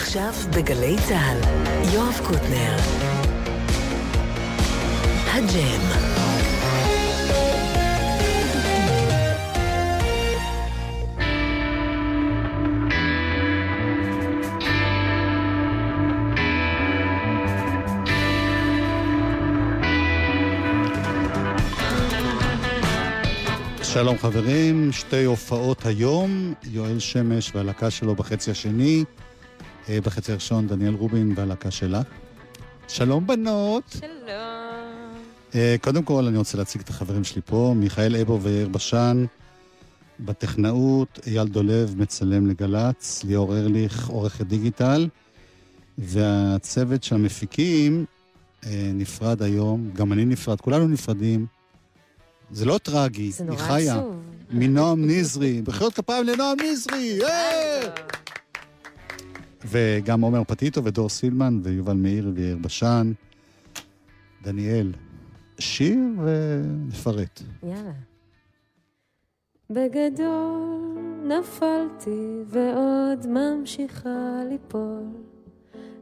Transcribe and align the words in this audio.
עכשיו 0.00 0.32
בגלי 0.56 0.96
צה"ל, 1.08 1.40
יואב 1.94 2.20
קוטנר. 2.26 2.76
הג'ם. 5.26 5.80
שלום 23.82 24.18
חברים, 24.18 24.92
שתי 24.92 25.24
הופעות 25.24 25.86
היום, 25.86 26.54
יואל 26.70 26.98
שמש 26.98 27.52
והלהקה 27.54 27.90
שלו 27.90 28.14
בחצי 28.14 28.50
השני, 28.50 29.04
בחצי 29.88 30.32
הראשון 30.32 30.66
דניאל 30.68 30.94
רובין 30.94 31.32
והלהקה 31.36 31.70
שלה. 31.70 32.02
שלום 32.88 33.26
בנות. 33.26 33.96
שלום. 34.00 35.00
אה, 35.54 35.76
קודם 35.80 36.02
כל 36.02 36.26
אני 36.26 36.38
רוצה 36.38 36.58
להציג 36.58 36.80
את 36.80 36.88
החברים 36.88 37.24
שלי 37.24 37.42
פה, 37.44 37.74
מיכאל 37.76 38.16
אבו 38.16 38.40
ויאיר 38.42 38.68
בשן, 38.68 39.24
בטכנאות, 40.20 41.18
אייל 41.26 41.48
דולב 41.48 41.94
מצלם 41.98 42.46
לגל"צ, 42.46 43.24
ליאור 43.24 43.56
ארליך 43.56 44.08
עורכת 44.08 44.46
דיגיטל, 44.46 45.08
והצוות 45.98 47.04
של 47.04 47.14
המפיקים 47.14 48.04
אה, 48.66 48.90
נפרד 48.94 49.42
היום, 49.42 49.90
גם 49.94 50.12
אני 50.12 50.24
נפרד, 50.24 50.60
כולנו 50.60 50.88
נפרדים. 50.88 51.46
זה 52.50 52.64
לא 52.64 52.78
טרגי, 52.78 53.30
זה 53.30 53.44
היא 53.44 53.50
נורא 53.50 53.62
חיה. 53.62 53.94
עצוב. 53.98 54.16
מנועם 54.50 55.10
נזרי, 55.10 55.62
בחיות 55.66 55.94
כפיים 55.94 56.26
לנועם 56.26 56.56
נזרי! 56.60 57.18
וגם 59.64 60.20
עומר 60.20 60.44
פטיטו 60.44 60.84
ודור 60.84 61.08
סילמן 61.08 61.60
ויובל 61.62 61.96
מאיר 61.96 62.32
ויאיר 62.34 62.58
בשן. 62.60 63.12
דניאל, 64.42 64.92
שיר 65.58 65.98
ונפרט. 66.24 67.42
יאללה. 67.62 67.92
בגדול 69.70 70.98
נפלתי 71.24 72.42
ועוד 72.46 73.26
ממשיכה 73.26 74.40
ליפול. 74.48 75.02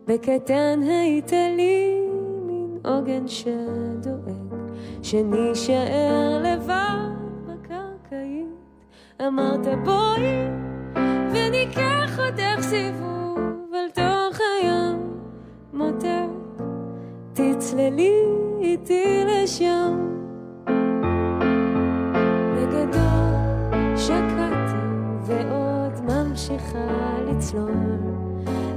בקטן 0.06 0.80
היית 0.82 1.32
לי 1.32 2.00
מין 2.46 2.78
עוגן 2.84 3.28
שדואג, 3.28 4.72
שנישאר 5.02 6.42
לבד 6.44 7.08
בקרקעית. 7.46 8.46
אמרת 9.26 9.66
בואי 9.84 10.48
וניקח 11.32 12.18
אותך 12.18 12.60
סיבוב 12.60 13.17
אל 13.74 13.90
תוך 13.94 14.38
הים, 14.40 14.96
מותק, 15.72 16.28
תצללי 17.32 18.22
איתי 18.60 19.24
לשם. 19.26 19.98
בגדול 22.56 23.96
שקעתי 23.96 24.78
ועוד 25.22 26.00
ממשיכה 26.04 27.16
לצלול. 27.26 27.72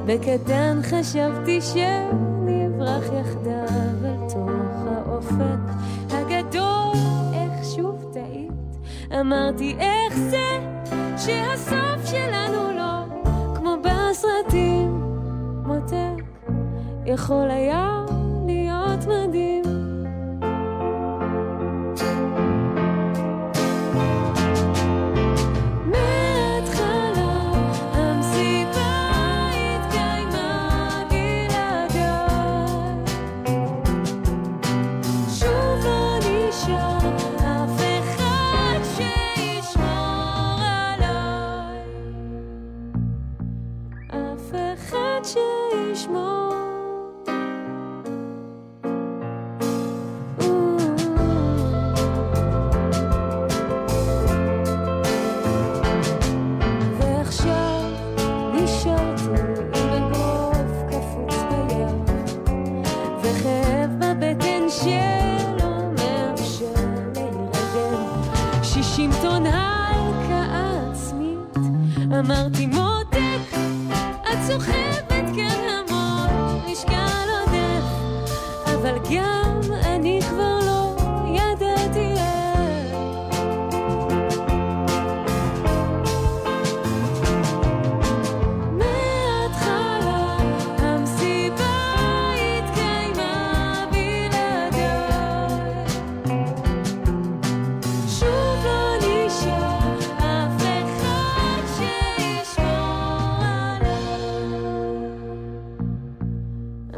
בקטן 0.06 0.80
חשבתי 0.84 1.62
שנברח 1.62 3.03
יחדיו 3.19 4.06
אל 4.06 4.30
תוך 4.30 4.88
האופק 4.88 5.73
הגדול. 6.09 6.94
איך 7.34 7.66
שוב 7.75 8.09
טעית? 8.14 8.52
אמרתי 9.22 9.75
איך 9.80 10.17
זה 10.17 10.59
שהסוף 11.17 12.06
שלנו 12.06 12.41
יכול 17.06 17.52
היה 17.52 18.06
להיות 18.48 19.00
מדהים. 19.08 19.61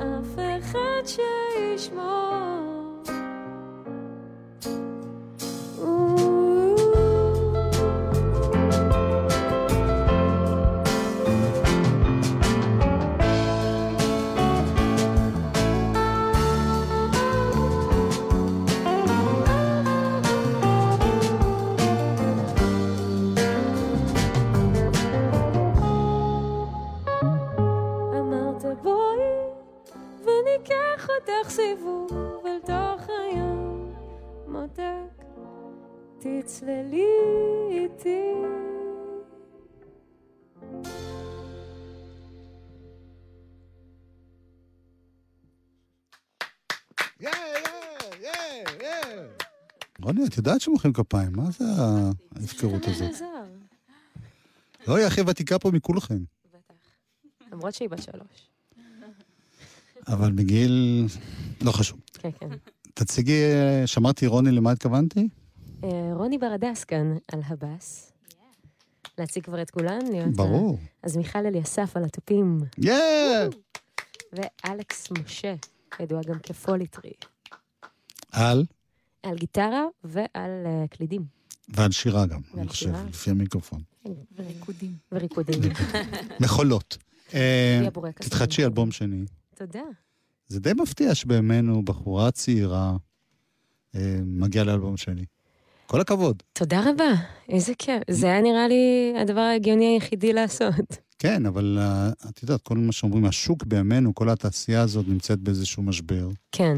אף 0.04 0.40
אחד 0.60 1.04
שישמור. 1.06 2.83
תצללי 36.64 37.06
איתי 37.70 38.32
רוני, 50.02 50.26
את 50.26 50.38
יודעת 50.38 50.62
שמוחאים 50.62 50.94
כפיים, 50.94 51.32
מה 51.36 51.52
זה 51.52 51.66
ההפקרות 52.36 52.88
הזאת? 52.88 53.12
לא, 54.88 54.96
היא 54.96 55.06
הכי 55.06 55.22
ותיקה 55.22 55.60
פה 55.60 55.72
מכולכם. 55.72 56.24
למרות 57.52 57.74
שהיא 57.74 57.90
בת 57.90 58.04
שלוש. 58.04 58.50
אבל 60.08 60.32
בגיל... 60.32 61.06
לא 61.62 61.72
חשוב. 61.72 62.00
כן, 62.14 62.30
כן. 62.40 62.50
תציגי, 62.94 63.42
שמרתי 63.86 64.28
רוני 64.28 64.52
למה 64.52 64.72
התכוונתי? 64.72 65.28
אה, 65.84 65.90
רוני 66.14 66.38
ברדס 66.38 66.84
כאן 66.84 67.18
על 67.32 67.40
הבאס. 67.46 68.12
להציג 69.18 69.44
כבר 69.44 69.62
את 69.62 69.70
כולן? 69.72 70.00
להיות 70.12 70.28
ה- 70.28 70.32
ברור. 70.36 70.80
אז 71.04 71.18
מיכל 71.18 71.46
אליסף 71.46 71.98
על 71.98 72.04
התופים, 72.04 72.58
יא! 72.78 72.94
ואלכס 74.34 75.08
משה, 75.12 75.56
ידוע 76.00 76.22
גם 76.28 76.40
כפוליטרי, 76.40 77.12
על, 78.32 78.66
על 79.24 79.36
גיטרה 79.38 79.84
ועל 80.04 80.26
אה, 80.66 80.86
קלידים. 80.90 81.26
ועל 81.70 81.92
שירה 81.92 82.26
גם, 82.26 82.40
ועל 82.52 82.60
אני 82.60 82.68
חושב, 82.70 82.86
שירה. 82.86 83.04
לפי 83.10 83.30
המיקרופון. 83.32 83.82
וריקודים. 84.36 84.92
וריקודים. 85.12 85.60
מחולות. 86.40 86.98
אה. 87.34 87.82
תתחדשי 88.16 88.64
אלבום 88.64 88.92
שני. 88.92 89.26
תודה. 89.56 89.82
זה 90.48 90.60
די 90.60 90.72
מפתיע 90.82 91.16
שבימינו 91.16 91.86
בחורה 91.86 92.32
צעירה 92.32 92.96
אה, 93.96 94.20
מגיעה 94.26 94.66
לאלבום 94.66 94.98
שני. 94.98 95.26
כל 95.88 96.02
הכבוד. 96.02 96.44
תודה 96.54 96.82
רבה, 96.90 97.14
איזה 97.50 97.74
כיף. 97.80 98.04
זה 98.10 98.28
היה 98.28 98.42
נראה 98.42 98.68
לי 98.68 99.14
הדבר 99.22 99.40
ההגיוני 99.40 99.86
היחידי 99.86 100.34
לעשות. 100.34 100.98
כן, 101.20 101.46
אבל 101.46 101.78
אה, 101.82 102.10
את 102.30 102.44
יודעת, 102.44 102.62
כל 102.62 102.78
מה 102.78 102.92
שאומרים, 102.92 103.26
השוק 103.26 103.64
בימינו, 103.64 104.16
כל 104.16 104.30
התעשייה 104.30 104.82
הזאת 104.82 105.08
נמצאת 105.08 105.40
באיזשהו 105.40 105.84
משבר. 105.84 106.30
כן. 106.52 106.78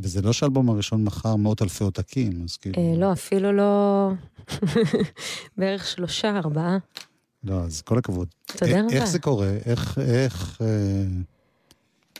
וזה 0.00 0.22
לא 0.22 0.32
שהאלבום 0.32 0.68
הראשון 0.70 1.04
מכר 1.04 1.36
מאות 1.36 1.62
אלפי 1.62 1.84
עותקים, 1.84 2.32
אז 2.44 2.56
כאילו... 2.56 2.76
אה, 2.78 2.98
לא, 2.98 3.12
אפילו 3.12 3.52
לא... 3.52 4.10
בערך 5.58 5.86
שלושה, 5.86 6.36
ארבעה. 6.36 6.78
לא, 7.44 7.54
אז 7.54 7.82
כל 7.82 7.98
הכבוד. 7.98 8.28
תודה 8.46 8.80
א- 8.80 8.84
רבה. 8.84 8.92
איך 8.96 9.04
זה 9.04 9.18
קורה? 9.18 9.50
איך, 9.66 9.98
איך, 9.98 10.58
אה, 10.60 11.04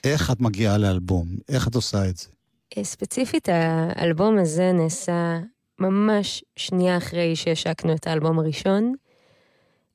איך 0.05 0.31
את 0.31 0.41
מגיעה 0.41 0.79
לאלבום? 0.79 1.29
איך 1.49 1.69
את 1.69 1.75
עושה 1.75 2.09
את 2.09 2.17
זה? 2.17 2.27
אה, 2.79 2.85
ספציפית, 2.85 3.49
האלבום 3.97 4.39
הזה 4.39 4.73
נעשה 4.73 5.39
ממש 5.79 6.45
שנייה 6.57 6.97
אחרי 6.97 7.37
שהשקנו 7.37 7.93
את 7.95 8.07
האלבום 8.07 8.39
הראשון. 8.39 8.95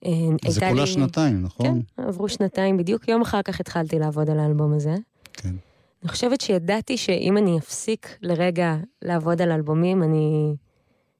אה, 0.05 0.11
זה 0.47 0.59
כולה 0.59 0.81
לי- 0.81 0.87
שנתיים, 0.87 1.41
נכון? 1.43 1.81
כן, 1.97 2.03
עברו 2.03 2.29
שנתיים 2.29 2.77
בדיוק. 2.77 3.07
יום 3.07 3.21
אחר 3.21 3.41
כך 3.41 3.59
התחלתי 3.59 3.99
לעבוד 3.99 4.29
על 4.29 4.39
האלבום 4.39 4.73
הזה. 4.73 4.95
כן. 5.33 5.55
אני 6.03 6.09
חושבת 6.09 6.41
שידעתי 6.41 6.97
שאם 6.97 7.37
אני 7.37 7.57
אפסיק 7.57 8.17
לרגע 8.21 8.75
לעבוד 9.01 9.41
על 9.41 9.51
אלבומים, 9.51 10.03
אני 10.03 10.53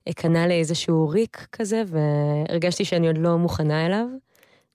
אכנע 0.09 0.47
לאיזשהו 0.47 1.09
ריק 1.09 1.47
כזה, 1.51 1.83
והרגשתי 1.87 2.85
שאני 2.85 3.07
עוד 3.07 3.17
לא 3.17 3.37
מוכנה 3.37 3.85
אליו. 3.85 4.05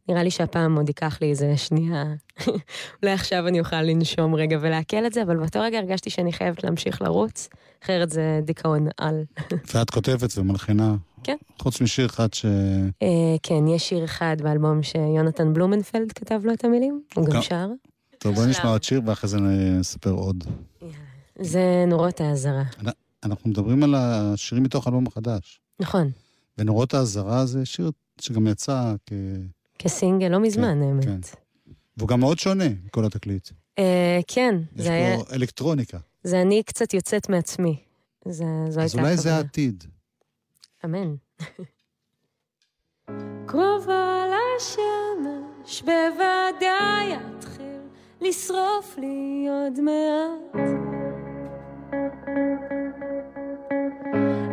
נראה 0.09 0.23
לי 0.23 0.31
שהפעם 0.31 0.77
עוד 0.77 0.89
ייקח 0.89 1.19
לי 1.21 1.31
איזה 1.31 1.57
שנייה. 1.57 2.05
אולי 3.03 3.13
עכשיו 3.13 3.49
אני 3.49 3.61
אוכל 3.61 3.83
לנשום 3.83 4.35
רגע 4.35 4.59
ולעכל 4.61 5.07
את 5.07 5.13
זה, 5.13 5.23
אבל 5.23 5.37
באותו 5.37 5.61
רגע 5.61 5.79
הרגשתי 5.79 6.11
שאני 6.11 6.33
חייבת 6.33 6.65
להמשיך 6.65 7.03
לרוץ, 7.03 7.49
אחרת 7.85 8.11
זה 8.11 8.41
דיכאון 8.43 8.87
על. 8.99 9.25
ואת 9.75 9.91
כותבת 9.91 10.39
ומלחינה. 10.39 10.95
כן. 11.23 11.37
חוץ 11.59 11.81
משיר 11.81 12.07
אחד 12.07 12.35
ש... 12.35 12.45
אה, 13.03 13.37
כן, 13.43 13.69
יש 13.69 13.89
שיר 13.89 14.05
אחד 14.05 14.37
באלבום 14.43 14.83
שיונתן 14.83 15.53
בלומנפלד 15.53 16.13
כתב 16.13 16.41
לו 16.45 16.53
את 16.53 16.65
המילים, 16.65 17.03
הוא 17.15 17.25
גם 17.27 17.33
גם- 17.33 17.43
שר. 17.43 17.69
טוב, 18.19 18.35
בואי 18.35 18.47
נשמע 18.47 18.71
עוד 18.71 18.83
שיר 18.83 19.01
ואחרי 19.07 19.31
זה 19.31 19.39
נספר 19.41 20.11
עוד. 20.11 20.45
זה 21.41 21.85
נורות 21.87 22.21
האזהרה. 22.21 22.63
אנחנו 23.25 23.51
מדברים 23.51 23.83
על 23.83 23.95
השירים 23.95 24.65
מתוך 24.65 24.87
האלבום 24.87 25.07
החדש. 25.07 25.61
נכון, 25.81 26.11
ונורות 26.59 26.95
האזהרה 26.95 27.47
זה 27.47 27.65
שיר 27.67 27.91
שגם 28.21 28.47
יצא 28.47 28.95
כ... 29.07 29.13
כסינגל, 29.79 30.29
לא 30.29 30.41
מזמן, 30.41 30.83
האמת. 30.83 31.05
כן. 31.05 31.21
והוא 31.97 32.09
גם 32.09 32.21
מאוד 32.21 32.39
שונה 32.39 32.65
מכל 32.85 33.05
התקליט. 33.05 33.49
אה, 33.79 34.21
כן, 34.27 34.55
יש 34.77 34.83
זה 34.85 34.93
היה, 34.93 35.17
פה 35.17 35.35
אלקטרוניקה. 35.35 35.99
זה 36.25 36.43
אני 36.43 36.63
קצת 36.63 36.95
יוצאת 36.95 37.29
מעצמי. 37.29 37.77
זה, 38.25 38.45
זו 38.69 38.81
אז 38.81 38.95
הייתה 38.95 38.99
אולי 38.99 39.17
זה 39.17 39.29
הכוונה. 39.29 39.37
העתיד. 39.37 39.85
אמן. 40.85 41.15
קרובה 43.47 44.25
לשמש 44.57 45.83
בוודאי 45.83 47.13
יתחיל 47.13 47.81
לשרוף 48.21 48.99
לי 48.99 49.47
עוד 49.49 49.81
מעט. 49.81 50.61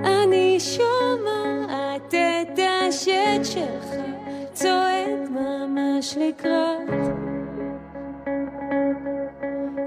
אני 0.06 0.58
שומעת 0.60 2.14
את 2.14 2.60
השד 2.60 3.40
שלך 3.44 3.86
צועק 4.54 5.30
ממש 5.30 6.18
לקראת 6.18 6.90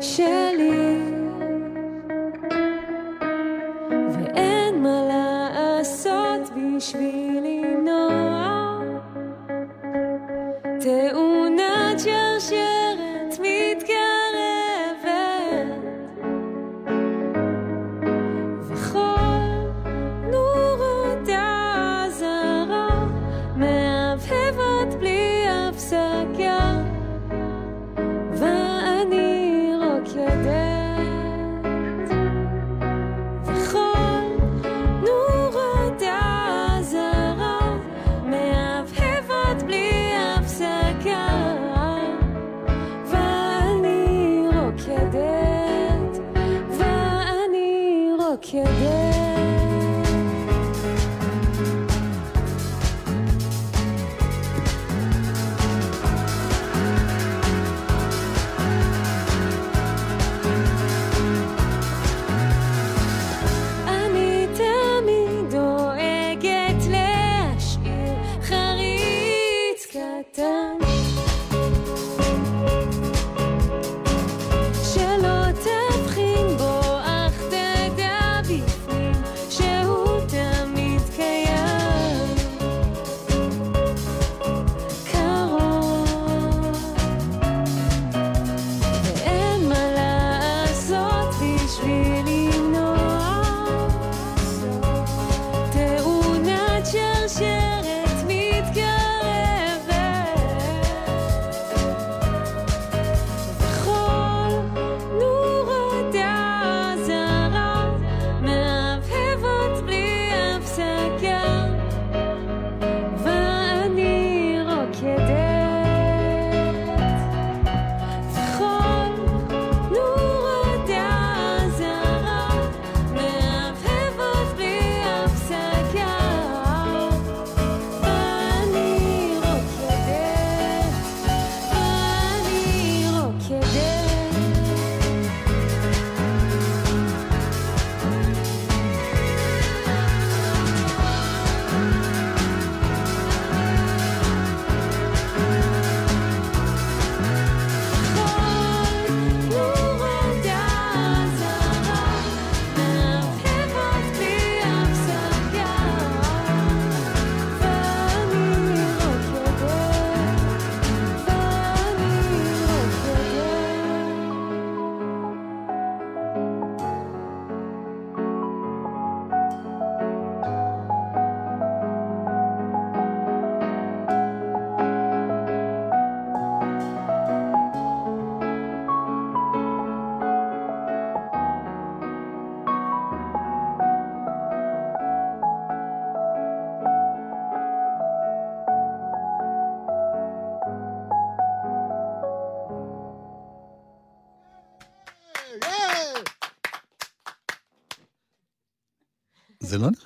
שלי. 0.00 0.98
ואין 4.10 4.82
מה 4.82 5.02
לעשות 5.08 6.50
בשביל 6.56 7.15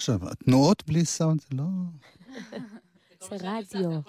לא 0.08 0.14
נחשב. 0.14 0.28
התנועות 0.28 0.82
בלי 0.86 1.04
סאונד 1.04 1.40
זה 1.40 1.46
לא... 1.56 1.64
זה 3.28 3.36
רדיו. 3.40 4.00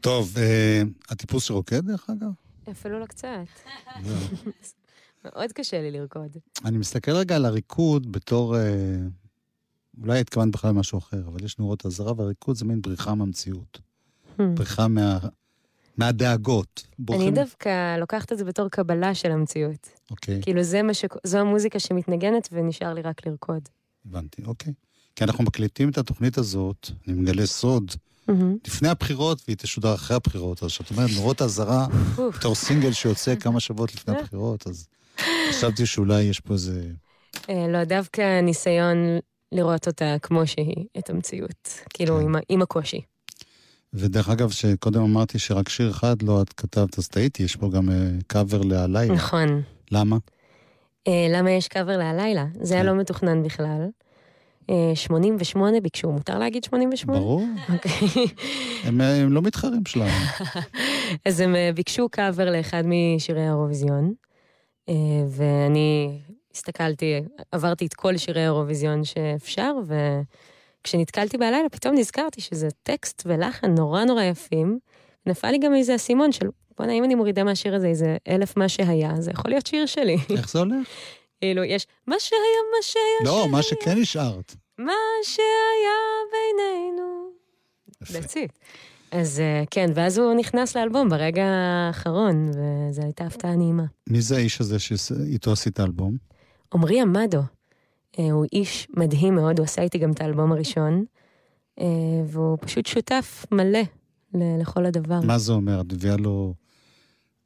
טוב, 0.00 0.38
אה, 0.38 0.82
הטיפוס 1.08 1.44
שרוקד, 1.44 1.86
דרך 1.86 2.10
אגב? 2.10 2.30
אפילו 2.70 2.98
לא 2.98 3.06
קצת. 3.06 3.28
זהו. 4.02 4.38
מאוד 5.24 5.52
קשה 5.52 5.82
לי 5.82 5.90
לרקוד. 5.90 6.36
אני 6.64 6.78
מסתכל 6.78 7.12
רגע 7.12 7.36
על 7.36 7.44
הריקוד 7.44 8.12
בתור... 8.12 8.56
אה, 8.56 8.96
אולי 10.02 10.20
התכוונת 10.20 10.52
בכלל 10.52 10.70
למשהו 10.70 10.98
אחר, 10.98 11.22
אבל 11.26 11.44
יש 11.44 11.58
נורות 11.58 11.86
אזהרה, 11.86 12.12
והריקוד 12.16 12.56
זה 12.56 12.64
מין 12.64 12.82
בריחה 12.82 13.14
מהמציאות. 13.14 13.80
Hmm. 14.38 14.42
בריחה 14.54 14.88
מה... 14.88 15.18
מהדאגות. 15.96 16.82
אני 16.86 17.04
בורחים- 17.06 17.34
דווקא 17.34 17.96
לוקחת 17.96 18.32
את 18.32 18.38
זה 18.38 18.44
בתור 18.44 18.68
קבלה 18.68 19.14
של 19.14 19.30
המציאות. 19.32 19.88
אוקיי, 20.10 20.42
כאילו 20.42 20.62
זה 20.62 20.82
מה 20.82 20.94
ש... 20.94 21.04
זו 21.24 21.38
המוזיקה 21.38 21.78
שמתנגנת 21.78 22.48
ונשאר 22.52 22.94
לי 22.94 23.02
רק 23.02 23.26
לרקוד. 23.26 23.68
הבנתי, 24.06 24.42
אוקיי. 24.46 24.72
כי 25.16 25.24
אנחנו 25.24 25.44
מקליטים 25.44 25.88
את 25.88 25.98
התוכנית 25.98 26.38
הזאת, 26.38 26.90
אני 27.08 27.14
מגלה 27.16 27.46
סוד, 27.46 27.90
מהמם. 28.28 28.56
לפני 28.66 28.88
הבחירות, 28.88 29.42
והיא 29.48 29.56
תשודר 29.56 29.94
אחרי 29.94 30.16
הבחירות. 30.16 30.62
אז 30.62 30.68
כשאת 30.68 30.90
אומרת 30.90 31.10
נורות 31.16 31.42
אזהרה. 31.42 31.86
בתור 32.38 32.54
סינגל 32.54 32.92
שיוצא 32.92 33.36
כמה 33.36 33.60
שבועות 33.60 33.94
לפני 33.94 34.18
הבחירות, 34.18 34.66
אז 34.66 34.88
חשבתי 35.50 35.86
שאולי 35.86 36.22
יש 36.22 36.40
פה 36.40 36.54
איזה... 36.54 36.82
אה, 37.50 37.68
לא, 37.68 37.84
דווקא 37.84 38.40
ניסיון 38.40 38.96
לראות 39.52 39.86
אותה 39.86 40.16
כמו 40.22 40.46
שהיא, 40.46 40.84
את 40.98 41.10
המציאות. 41.10 41.68
כאילו. 41.94 42.20
עם 42.20 42.36
ה- 42.36 42.40
עם 42.48 42.62
הקושי. 42.62 43.00
ודרך 43.94 44.28
אגב, 44.28 44.50
שקודם 44.50 45.02
אמרתי 45.02 45.38
שרק 45.38 45.68
שיר 45.68 45.90
אחד 45.90 46.22
לא 46.22 46.42
את 46.42 46.52
כתבת, 46.52 46.98
אז 46.98 47.08
טעיתי, 47.08 47.42
יש 47.42 47.56
פה 47.56 47.68
גם 47.70 47.88
קאבר 48.26 48.60
להלילה. 48.62 49.14
נכון. 49.14 49.62
למה? 49.90 50.16
אה, 51.08 51.26
למה 51.30 51.50
יש 51.50 51.68
קאבר 51.68 51.96
להלילה? 51.96 52.46
זה 52.60 52.74
היה 52.74 52.82
כן. 52.82 52.88
לא 52.88 52.94
מתוכנן 52.94 53.42
בכלל. 53.42 53.88
אה, 54.70 54.92
88 54.94 55.80
ביקשו, 55.80 56.12
מותר 56.12 56.38
להגיד 56.38 56.64
88? 56.64 57.20
ברור, 57.20 57.42
אוקיי. 57.72 57.92
הם, 58.84 59.00
הם 59.00 59.32
לא 59.32 59.42
מתחרים 59.42 59.82
שלנו. 59.86 60.10
אז 61.26 61.40
הם 61.40 61.56
אה, 61.56 61.70
ביקשו 61.74 62.08
קאבר 62.08 62.50
לאחד 62.50 62.82
משירי 62.86 63.42
האירוויזיון, 63.42 64.14
אה, 64.88 64.94
ואני 65.28 66.18
הסתכלתי, 66.54 67.20
עברתי 67.52 67.86
את 67.86 67.94
כל 67.94 68.16
שירי 68.16 68.40
האירוויזיון 68.40 69.04
שאפשר, 69.04 69.72
וכשנתקלתי 70.84 71.38
בלילה 71.38 71.68
פתאום 71.68 71.94
נזכרתי 71.94 72.40
שזה 72.40 72.68
טקסט 72.82 73.22
ולחן 73.26 73.74
נורא 73.74 74.04
נורא 74.04 74.22
יפים. 74.22 74.78
נפל 75.26 75.50
לי 75.50 75.58
גם 75.58 75.74
איזה 75.74 75.94
אסימון 75.94 76.32
של, 76.32 76.46
בוא'נה, 76.78 76.92
אם 76.92 77.04
אני 77.04 77.14
מורידה 77.14 77.44
מהשיר 77.44 77.74
הזה 77.74 77.86
איזה 77.86 78.16
אלף 78.28 78.56
מה 78.56 78.68
שהיה, 78.68 79.12
זה 79.18 79.30
יכול 79.30 79.50
להיות 79.50 79.66
שיר 79.66 79.86
שלי. 79.86 80.16
איך 80.38 80.50
זה 80.50 80.58
הולך? 80.58 80.88
כאילו, 81.40 81.64
יש 81.64 81.86
מה 82.06 82.16
שהיה, 82.18 82.40
מה 82.76 82.82
שהיה, 82.82 83.32
לא, 83.32 83.38
שהיה, 83.40 83.52
מה 83.52 83.62
שכן 83.62 84.00
השארת. 84.02 84.54
מה 84.78 84.92
שהיה 85.22 86.00
בינינו. 86.32 87.30
יפה. 88.02 88.40
אז 89.10 89.40
אה, 89.40 89.64
כן, 89.70 89.90
ואז 89.94 90.18
הוא 90.18 90.34
נכנס 90.34 90.76
לאלבום 90.76 91.08
ברגע 91.08 91.44
האחרון, 91.44 92.50
וזו 92.50 93.02
הייתה 93.02 93.24
הפתעה 93.24 93.56
נעימה. 93.56 93.84
מי 94.10 94.20
זה 94.20 94.36
האיש 94.36 94.60
הזה 94.60 94.78
שאיתו 94.78 95.52
עשית 95.52 95.80
אלבום? 95.80 96.16
עמרי 96.74 97.00
עמדו, 97.00 97.40
הוא 98.16 98.44
איש 98.52 98.88
מדהים 98.96 99.34
מאוד, 99.34 99.58
הוא 99.58 99.64
עשה 99.64 99.82
איתי 99.82 99.98
גם 99.98 100.10
את 100.10 100.20
האלבום 100.20 100.52
הראשון, 100.52 101.04
אה, 101.80 101.86
והוא 102.26 102.58
פשוט 102.60 102.86
שותף 102.86 103.46
מלא 103.50 103.82
לכל 104.34 104.86
הדבר. 104.86 105.20
מה 105.20 105.38
זה 105.38 105.52
אומר? 105.52 105.80
את 105.80 105.92
מביאה 105.92 106.16
לו 106.16 106.54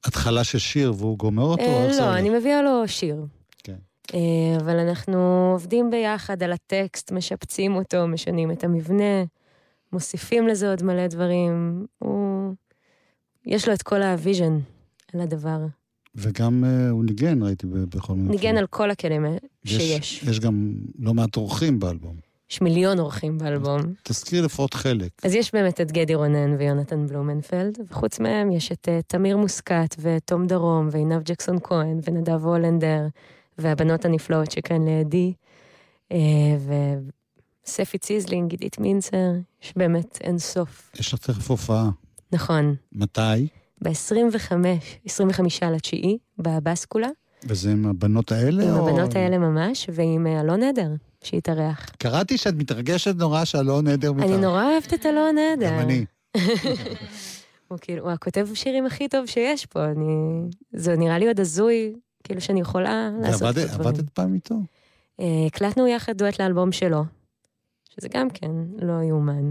התחלה 0.04 0.44
של 0.44 0.58
שיר 0.58 0.92
והוא 0.96 1.18
גומר 1.18 1.42
אותו? 1.42 1.62
אה, 1.62 1.88
לא? 1.98 2.18
אני 2.18 2.30
מביאה 2.30 2.62
לו 2.62 2.88
שיר. 2.88 3.26
כן. 3.64 3.76
אה, 4.14 4.56
אבל 4.60 4.78
אנחנו 4.78 5.50
עובדים 5.52 5.90
ביחד 5.90 6.42
על 6.42 6.52
הטקסט, 6.52 7.12
משפצים 7.12 7.76
אותו, 7.76 8.08
משנים 8.08 8.50
את 8.50 8.64
המבנה, 8.64 9.24
מוסיפים 9.92 10.48
לזה 10.48 10.70
עוד 10.70 10.82
מלא 10.82 11.06
דברים. 11.06 11.86
הוא... 11.98 12.54
יש 13.46 13.68
לו 13.68 13.74
את 13.74 13.82
כל 13.82 14.02
ה 14.02 14.10
vision 14.10 14.58
על 15.14 15.20
הדבר. 15.20 15.58
וגם 16.18 16.64
אה, 16.64 16.90
הוא 16.90 17.04
ניגן, 17.04 17.42
ראיתי 17.42 17.66
בכל 17.66 18.14
מיני... 18.14 18.28
ניגן 18.28 18.56
על 18.56 18.66
כל 18.66 18.90
הכלים 18.90 19.24
שיש. 19.64 20.22
יש 20.22 20.40
גם 20.40 20.74
לא 20.98 21.14
מעט 21.14 21.36
אורחים 21.36 21.78
באלבום. 21.78 22.28
יש 22.50 22.60
מיליון 22.60 22.98
אורחים 22.98 23.38
באלבום. 23.38 23.80
תזכיר 24.02 24.44
לפחות 24.44 24.74
חלק. 24.74 25.10
אז 25.24 25.34
יש 25.34 25.54
באמת 25.54 25.80
את 25.80 25.92
גדי 25.92 26.14
רונן 26.14 26.56
ויונתן 26.58 27.06
בלומנפלד, 27.06 27.78
וחוץ 27.90 28.20
מהם 28.20 28.52
יש 28.52 28.72
את 28.72 28.88
uh, 28.88 29.02
תמיר 29.06 29.36
מוסקת 29.36 29.96
ותום 29.98 30.46
דרום 30.46 30.88
ועינב 30.90 31.22
ג'קסון 31.22 31.58
כהן 31.62 32.00
ונדב 32.04 32.44
הולנדר 32.44 33.06
והבנות 33.58 34.04
הנפלאות 34.04 34.50
שכאן 34.50 34.84
לידי, 34.84 35.32
uh, 36.12 36.16
וספי 37.66 37.98
ציזלינג, 37.98 38.50
עידית 38.50 38.78
מינצר, 38.78 39.32
יש 39.62 39.72
באמת 39.76 40.18
אין 40.20 40.38
סוף. 40.38 40.90
יש 41.00 41.14
לך 41.14 41.20
תכף 41.20 41.50
הופעה. 41.50 41.90
נכון, 42.32 42.74
מתי? 42.92 43.48
ב-25, 43.82 44.52
25 45.06 45.62
לתשיעי, 45.62 46.18
בבסקולה, 46.38 47.08
וזה 47.44 47.72
עם 47.72 47.86
הבנות 47.86 48.32
האלה? 48.32 48.64
עם 48.64 48.74
או- 48.76 48.88
הבנות 48.88 49.16
האלה 49.16 49.38
ממש, 49.38 49.86
ועם 49.92 50.26
אה, 50.26 50.40
אלון 50.40 50.62
עדר, 50.62 50.88
שהתארח. 51.24 51.86
קראתי 51.98 52.38
שאת 52.38 52.54
מתרגשת 52.54 53.14
נורא 53.16 53.44
שאלון 53.44 53.86
עדר 53.88 54.10
אני 54.10 54.36
נורא 54.36 54.64
אוהבת 54.64 54.94
את 54.94 55.06
אלון 55.06 55.36
עדר. 55.38 55.66
גם 55.70 55.78
אני. 55.78 56.04
הוא 57.68 57.78
כאילו, 57.80 58.02
הוא 58.04 58.10
הכותב 58.10 58.48
שירים 58.54 58.86
הכי 58.86 59.08
טוב 59.08 59.26
שיש 59.26 59.66
פה, 59.66 59.84
אני... 59.84 60.04
זה 60.72 60.96
נראה 60.96 61.18
לי 61.18 61.26
עוד 61.28 61.40
הזוי, 61.40 61.92
כאילו 62.24 62.40
שאני 62.40 62.60
יכולה 62.60 63.10
לעשות 63.22 63.42
את 63.42 63.42
ועבדת- 63.56 63.70
הדברים. 63.70 63.88
עבדת 63.88 64.10
פעם 64.10 64.34
איתו? 64.34 64.54
אה, 65.20 65.26
הקלטנו 65.46 65.86
יחד 65.88 66.16
דואט 66.16 66.40
לאלבום 66.40 66.72
שלו, 66.72 67.02
שזה 67.94 68.08
גם 68.14 68.30
כן 68.30 68.50
לא 68.82 69.02
יאומן. 69.02 69.50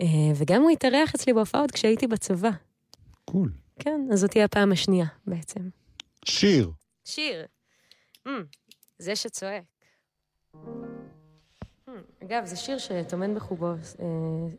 אה, 0.00 0.06
וגם 0.36 0.62
הוא 0.62 0.70
התארח 0.70 1.14
אצלי 1.14 1.32
בהופעות 1.32 1.70
כשהייתי 1.70 2.06
בצבא. 2.06 2.50
קול. 3.24 3.52
כן, 3.78 4.00
אז 4.12 4.20
זאת 4.20 4.30
תהיה 4.30 4.44
הפעם 4.44 4.72
השנייה 4.72 5.06
בעצם. 5.26 5.60
שיר. 6.24 6.70
שיר. 7.04 7.46
Mm, 8.28 8.30
זה 8.98 9.16
שצועק. 9.16 9.64
Mm, 10.54 11.90
אגב, 12.22 12.44
זה 12.44 12.56
שיר 12.56 12.78
שטומן 12.78 13.34
בחובו 13.34 13.66
אה, 13.66 14.06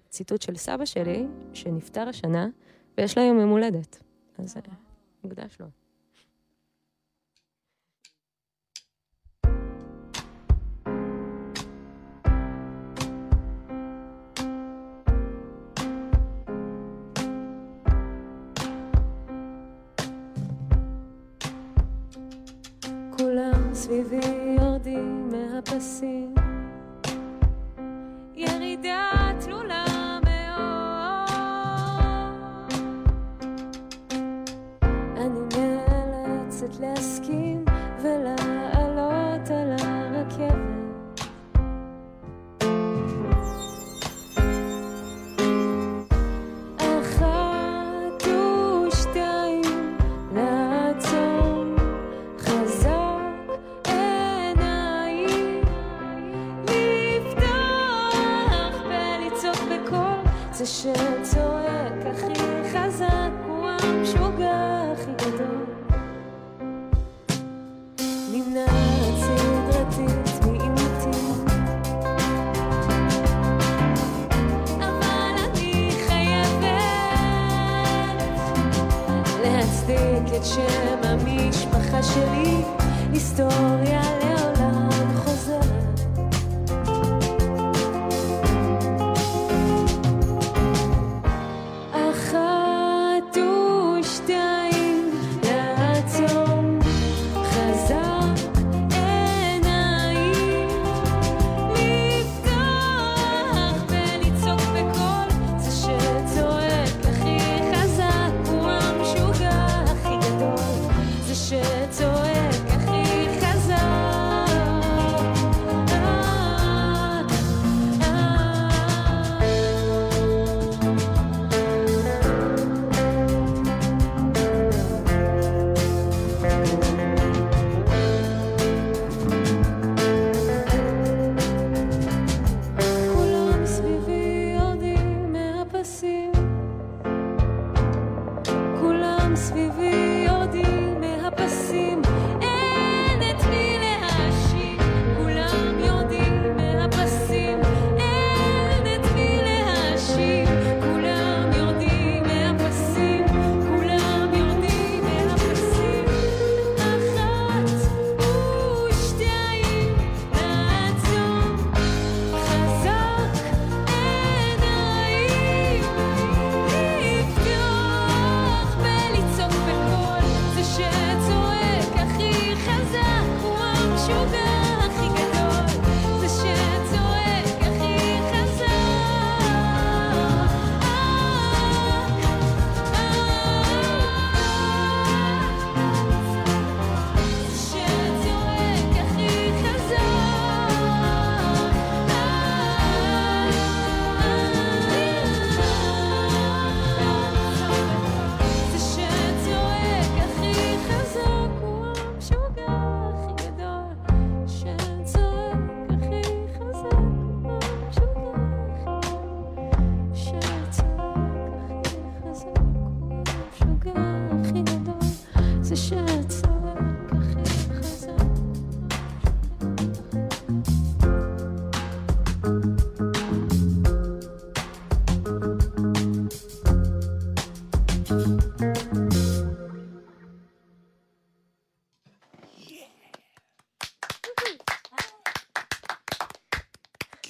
ציטוט 0.10 0.42
של 0.42 0.56
סבא 0.56 0.86
שלי, 0.86 1.26
שנפטר 1.54 2.10
השנה, 2.10 2.48
ויש 2.98 3.18
לו 3.18 3.24
היום 3.24 3.40
יום 3.40 3.50
הולדת. 3.50 4.04
אז 4.38 4.58
אה, 4.58 4.62
מוקדש 5.24 5.58
לו. 5.60 5.83
סביבי 23.84 24.20
יורדים 24.60 25.30
מהפסים 25.32 26.36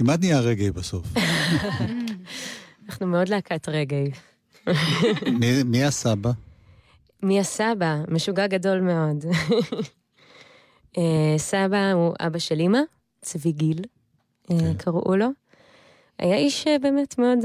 כמעט 0.05 0.19
נהיה 0.19 0.39
רגעי 0.39 0.71
בסוף. 0.71 1.05
אנחנו 2.85 3.07
מאוד 3.07 3.29
להקת 3.29 3.69
רגעי. 3.69 4.11
מי, 5.39 5.63
מי 5.63 5.83
הסבא? 5.83 6.31
מי 7.23 7.39
הסבא? 7.39 8.01
משוגע 8.07 8.47
גדול 8.47 8.81
מאוד. 8.81 9.25
אה, 10.97 11.35
סבא 11.37 11.91
הוא 11.91 12.13
אבא 12.19 12.39
של 12.39 12.59
אימא, 12.59 12.79
צבי 13.21 13.51
גיל, 13.51 13.81
אה, 14.51 14.59
כן. 14.59 14.73
קראו 14.73 15.15
לו. 15.15 15.27
היה 16.19 16.35
איש 16.35 16.67
אה, 16.67 16.79
באמת 16.79 17.17
מאוד 17.17 17.39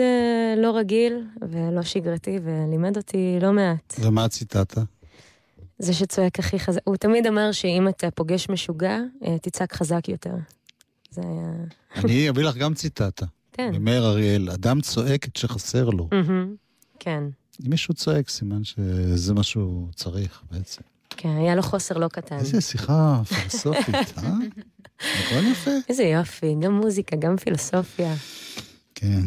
לא 0.56 0.76
רגיל 0.76 1.24
ולא 1.50 1.82
שגרתי, 1.82 2.38
ולימד 2.44 2.96
אותי 2.96 3.38
לא 3.40 3.52
מעט. 3.52 3.94
ומה 4.00 4.24
הציטטה? 4.24 4.82
זה 5.78 5.94
שצועק 5.94 6.38
הכי 6.38 6.58
חזק. 6.58 6.80
הוא 6.84 6.96
תמיד 6.96 7.26
אמר 7.26 7.52
שאם 7.52 7.88
אתה 7.88 8.10
פוגש 8.10 8.48
משוגע, 8.48 8.98
תצעק 9.42 9.72
חזק 9.72 10.08
יותר. 10.08 10.34
זה 11.10 11.20
היה... 11.24 11.52
אני 12.04 12.30
אביא 12.30 12.44
לך 12.44 12.56
גם 12.56 12.74
ציטטה. 12.74 13.26
כן. 13.52 13.70
ממאיר 13.74 14.06
אריאל, 14.06 14.50
אדם 14.50 14.80
צועק 14.80 15.28
את 15.28 15.36
שחסר 15.36 15.90
לו. 15.90 16.08
כן. 16.98 17.24
אם 17.66 17.70
מישהו 17.70 17.94
צועק, 17.94 18.28
סימן 18.28 18.64
שזה 18.64 19.34
מה 19.34 19.42
שהוא 19.42 19.88
צריך 19.94 20.42
בעצם. 20.50 20.82
כן, 21.10 21.36
היה 21.36 21.54
לו 21.54 21.62
חוסר 21.62 21.98
לא 21.98 22.08
קטן. 22.08 22.38
איזה 22.38 22.60
שיחה 22.60 23.22
פילוסופית, 23.24 24.18
אה? 24.18 24.32
הכל 25.18 25.46
יפה. 25.52 25.70
איזה 25.88 26.02
יופי, 26.02 26.54
גם 26.60 26.72
מוזיקה, 26.72 27.16
גם 27.16 27.36
פילוסופיה. 27.36 28.14
כן. 28.94 29.22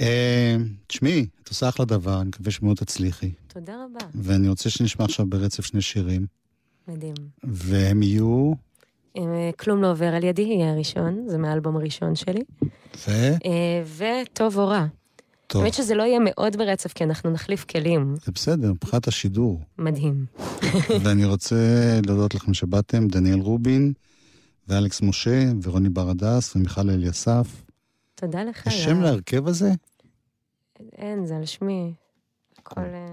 אה, 0.00 0.56
תשמעי, 0.86 1.26
את 1.42 1.48
עושה 1.48 1.68
אחלה 1.68 1.84
דבר, 1.84 2.20
אני 2.20 2.28
מקווה 2.28 2.50
שמאוד 2.50 2.76
תצליחי. 2.76 3.30
תודה 3.48 3.72
רבה. 3.74 4.06
ואני 4.14 4.48
רוצה 4.48 4.70
שנשמע 4.70 5.04
עכשיו 5.04 5.26
ברצף 5.26 5.64
שני 5.64 5.80
שירים. 5.80 6.26
מדהים. 6.88 7.14
והם 7.44 8.02
יהיו... 8.02 8.52
אה, 9.16 9.50
כלום 9.58 9.82
לא 9.82 9.90
עובר 9.90 10.14
על 10.14 10.24
ידי, 10.24 10.42
יהיה 10.42 10.70
הראשון, 10.72 11.24
זה 11.28 11.38
מהאלבום 11.38 11.76
הראשון 11.76 12.14
שלי. 12.14 12.42
ו? 12.96 13.10
אה, 13.10 13.82
וטוב 13.96 14.58
או 14.58 14.68
רע. 14.68 14.86
טוב. 15.46 15.62
האמת 15.62 15.74
שזה 15.74 15.94
לא 15.94 16.02
יהיה 16.02 16.18
מאוד 16.24 16.56
ברצף, 16.56 16.92
כי 16.92 17.04
אנחנו 17.04 17.30
נחליף 17.30 17.64
כלים. 17.64 18.14
זה 18.24 18.32
בסדר, 18.32 18.72
מבחינת 18.72 19.08
השידור. 19.08 19.60
מדהים. 19.78 20.26
ואני 21.02 21.24
רוצה 21.24 21.56
להודות 22.06 22.34
לכם 22.34 22.54
שבאתם, 22.54 23.08
דניאל 23.08 23.40
רובין, 23.40 23.92
ואלכס 24.68 25.02
משה, 25.02 25.44
ורוני 25.62 25.88
ברדס, 25.88 26.56
ומיכל 26.56 26.90
אליסף. 26.90 27.62
תודה 28.14 28.44
לך. 28.44 28.66
יש 28.66 28.84
שם 28.84 29.00
להרכב 29.00 29.48
הזה? 29.48 29.72
אין, 30.92 31.26
זה 31.26 31.36
על 31.36 31.46
שמי. 31.46 31.92
הכל 32.58 32.80
אה, 32.80 33.10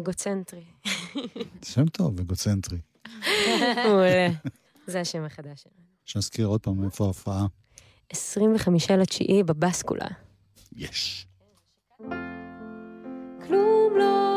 אגוצנטרי. 0.00 0.64
שם 1.72 1.86
טוב, 1.86 2.20
אגוצנטרי. 2.20 2.78
מעולה. 3.86 4.28
זה 4.86 5.00
השם 5.00 5.24
החדש 5.24 5.62
שלנו. 5.62 5.74
שנזכיר 6.04 6.46
עוד 6.46 6.60
פעם 6.60 6.84
איפה 6.84 7.04
ההופעה. 7.04 7.46
25 8.12 8.90
לתשיעי 8.90 9.42
בבסקולה. 9.42 10.06
יש. 10.76 11.26
כלום 13.46 13.92
לא 13.98 14.29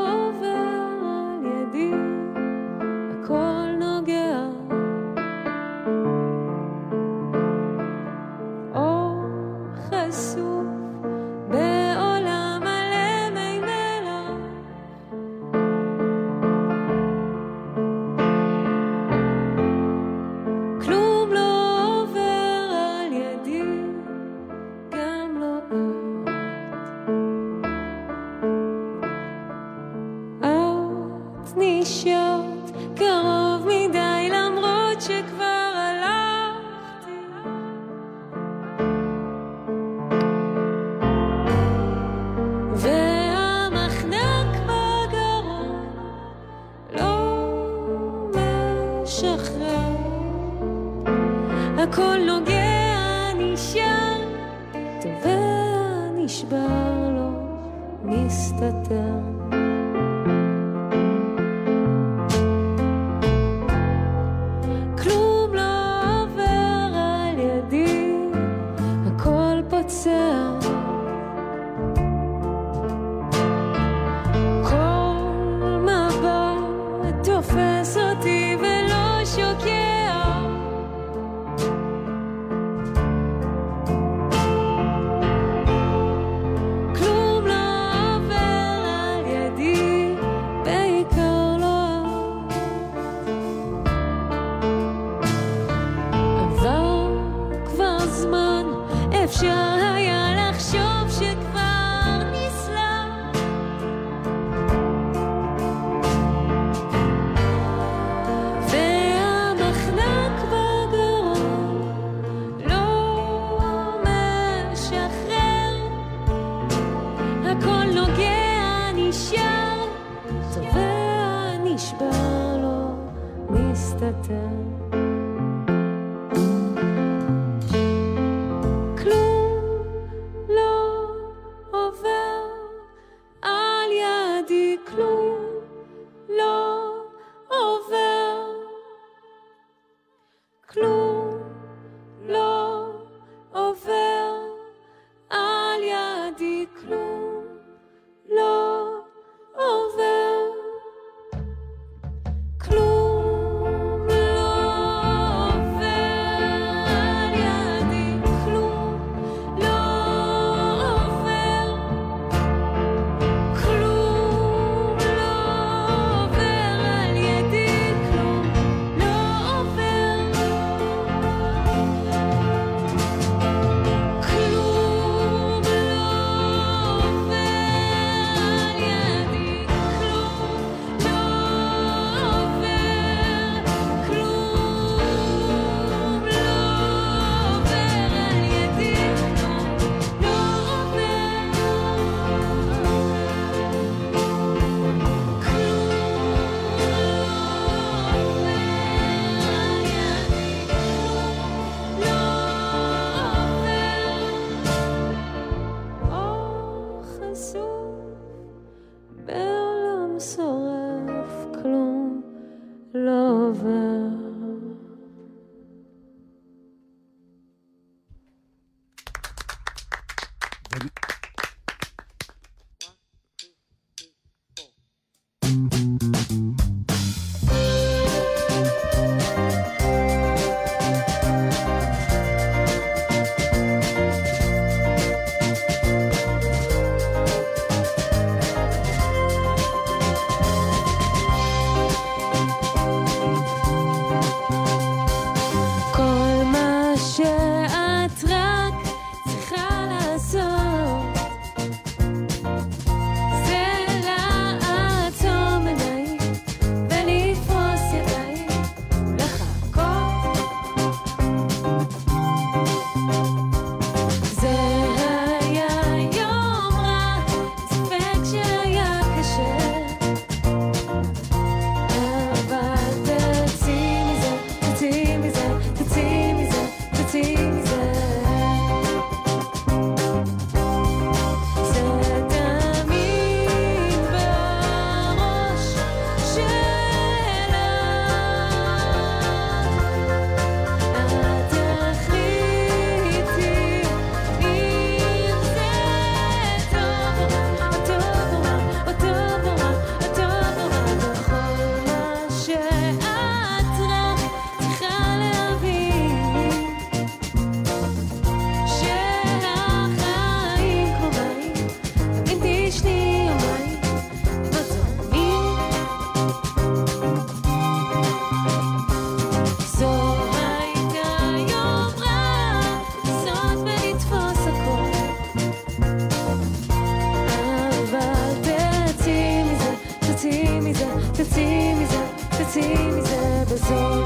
מזה, 330.72 330.86
תצאי 331.12 331.74
מזה, 331.74 332.04
תצאי 332.30 332.74
מזה 332.74 333.44
בזול. 333.50 334.04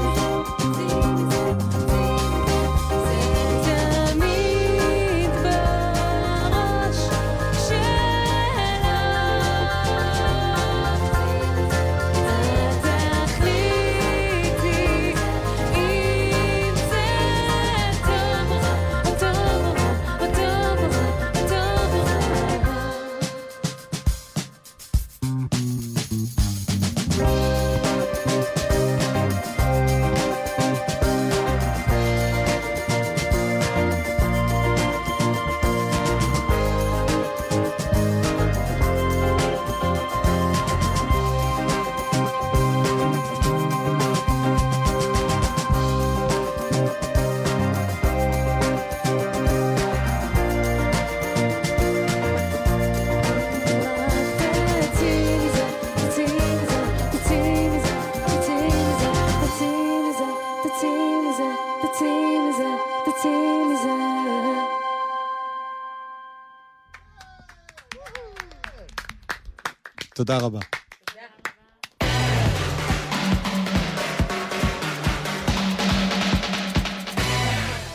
תודה 70.28 70.46
רבה. 70.46 70.58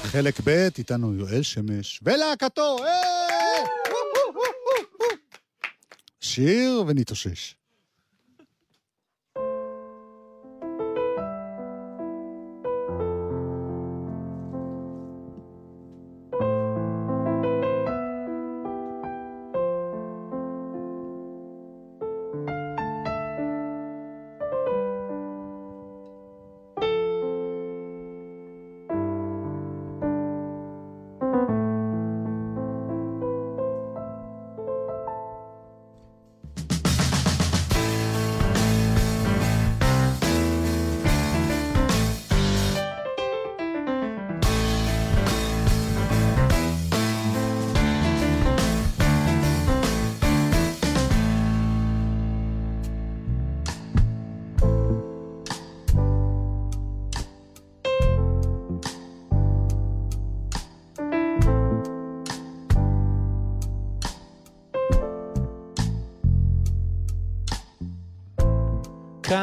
חלק 0.03 0.39
ב', 0.43 0.49
איתנו 0.77 1.13
יואל 1.13 1.43
שמש 1.43 1.99
ולהקתו, 2.03 2.77
אה! 2.85 3.63
שיר 6.21 6.83
ונתאושש. 6.87 7.55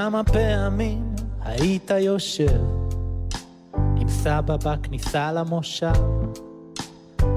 כמה 0.00 0.24
פעמים 0.24 1.14
היית 1.42 1.90
יושב 1.90 2.60
עם 3.74 4.08
סבא 4.08 4.56
בכניסה 4.56 5.32
למושב, 5.32 5.92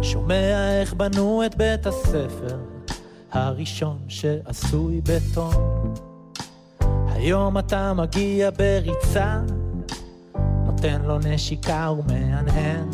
שומע 0.01 0.79
איך 0.79 0.93
בנו 0.93 1.45
את 1.45 1.55
בית 1.55 1.87
הספר 1.87 2.57
הראשון 3.31 3.97
שעשוי 4.07 5.01
בטון. 5.01 5.93
היום 7.07 7.57
אתה 7.57 7.93
מגיע 7.93 8.49
בריצה, 8.49 9.41
נותן 10.65 11.01
לו 11.01 11.19
נשיקה 11.19 11.91
ומהנהן, 11.91 12.89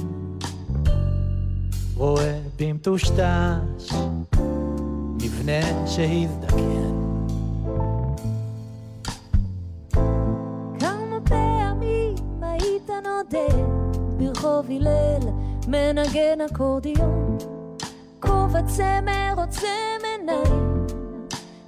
רואה 1.96 2.40
במטושטש 2.60 3.94
מבנה 5.22 5.88
שהזדקן. 5.88 6.99
מנגן 15.70 16.42
אקורדיון, 16.52 17.38
כובע 18.20 18.62
צמר 18.62 19.34
עוצם 19.38 19.68
עיניים, 20.04 20.86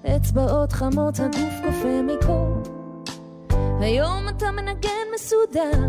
אצבעות 0.05 0.71
חמות 0.71 1.19
הגוף 1.19 1.53
קופא 1.65 2.01
מקור. 2.01 2.57
היום 3.79 4.29
אתה 4.29 4.51
מנגן 4.51 5.07
מסודר, 5.15 5.87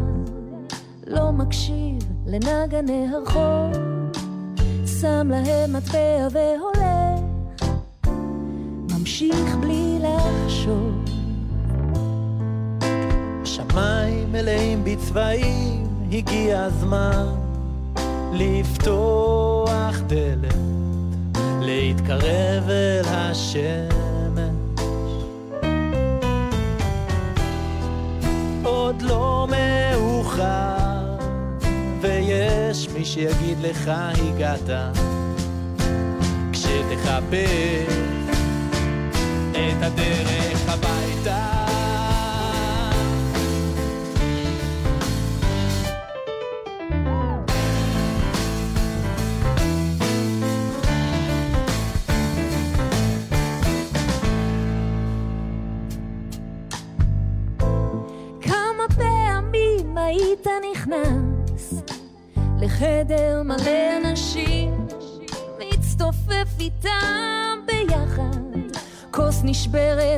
לא 1.06 1.32
מקשיב 1.32 1.98
לנגני 2.26 3.06
הרחוב, 3.12 3.72
שם 5.00 5.28
להם 5.30 5.72
מטבע 5.72 6.28
והולך, 6.30 7.20
ממשיך 8.90 9.56
בלי 9.60 9.98
לחשוב. 10.00 11.04
השמיים 13.42 14.32
מלאים 14.32 14.84
בצבעים 14.84 15.86
הגיע 16.12 16.62
הזמן 16.62 17.51
לפתוח 18.32 19.96
דלת, 20.06 20.54
להתקרב 21.60 22.68
אל 22.68 23.04
השמש. 23.04 23.62
עוד 28.62 29.02
לא 29.02 29.48
מאוחר, 29.50 31.16
ויש 32.00 32.88
מי 32.88 33.04
שיגיד 33.04 33.58
לך 33.60 33.90
הגעת, 33.94 34.70
כשתחפש 36.52 37.96
את 39.50 39.82
הדרך 39.82 40.68
הביתה. 40.68 41.01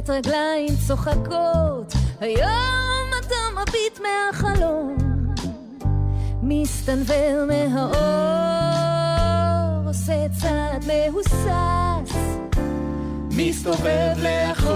נשברת, 0.05 0.11
רגליים 0.11 0.77
צוחקות, 0.87 1.93
היום 2.21 3.11
אתה 3.21 3.35
מביט 3.53 4.01
מהחלום, 4.01 4.97
מסתנוור 6.43 7.45
מהאור, 7.47 7.95
עושה 9.88 10.27
צעד 10.40 10.85
מהוסס, 10.87 12.17
מסתובב 13.31 14.17
לאחור. 14.23 14.75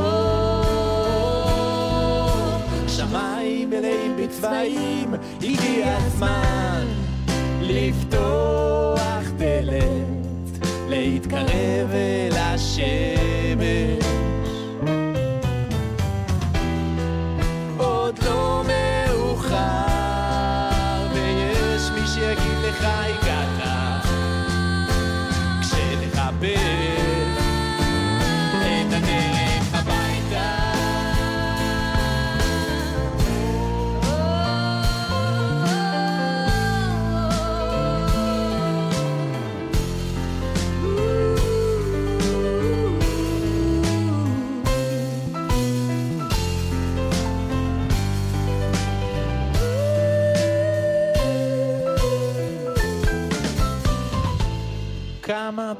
שמיים 2.88 3.70
מלאים 3.70 4.16
בצבעים, 4.16 5.14
הגיע 5.36 5.96
הזמן. 5.96 6.86
לפתוח 7.60 9.22
דלת, 9.38 10.66
להתקרב 10.88 11.90
אל 11.92 12.36
השמש. 12.36 14.27
אליך 22.68 22.84
הגעת 22.84 23.62
כשנחפש 25.60 26.97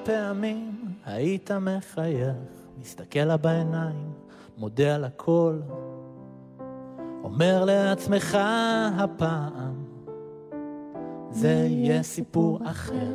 פעמים 0.04 0.94
היית 1.04 1.50
מחייך, 1.50 2.36
מסתכל 2.80 3.24
לה 3.24 3.36
בעיניים, 3.36 4.12
מודה 4.58 4.94
על 4.94 5.04
הכל, 5.04 5.60
אומר 7.24 7.64
לעצמך 7.64 8.38
הפעם, 8.98 9.84
זה 11.30 11.48
יהיה 11.48 12.02
סיפור 12.02 12.60
אחר. 12.64 13.14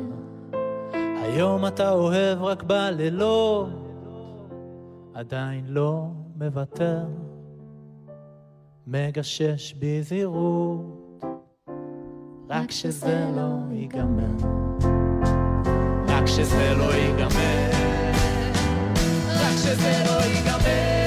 היום 1.22 1.66
אתה 1.66 1.90
אוהב 1.90 2.42
רק 2.42 2.62
בלילות, 2.62 3.68
עדיין 5.14 5.64
לא 5.68 6.06
מוותר, 6.36 7.06
מגשש 8.86 9.74
בזהירות, 9.78 11.24
רק 12.48 12.70
שזה 12.70 13.30
לא 13.36 13.74
ייגמר. 13.74 14.93
רק 16.24 16.30
שזה 16.30 16.74
לא 16.74 16.94
ייגמר. 16.94 17.70
רק 19.28 19.56
שזה 19.56 20.02
לא 20.06 20.24
ייגמר. 20.24 21.03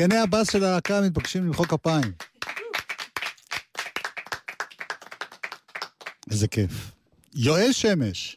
נגני 0.00 0.16
הבאס 0.16 0.52
של 0.52 0.64
הלהקה 0.64 1.00
מתבקשים 1.00 1.46
למחוא 1.46 1.66
כפיים. 1.66 2.12
איזה 6.30 6.48
כיף. 6.48 6.92
יואל 7.34 7.72
שמש, 7.72 8.36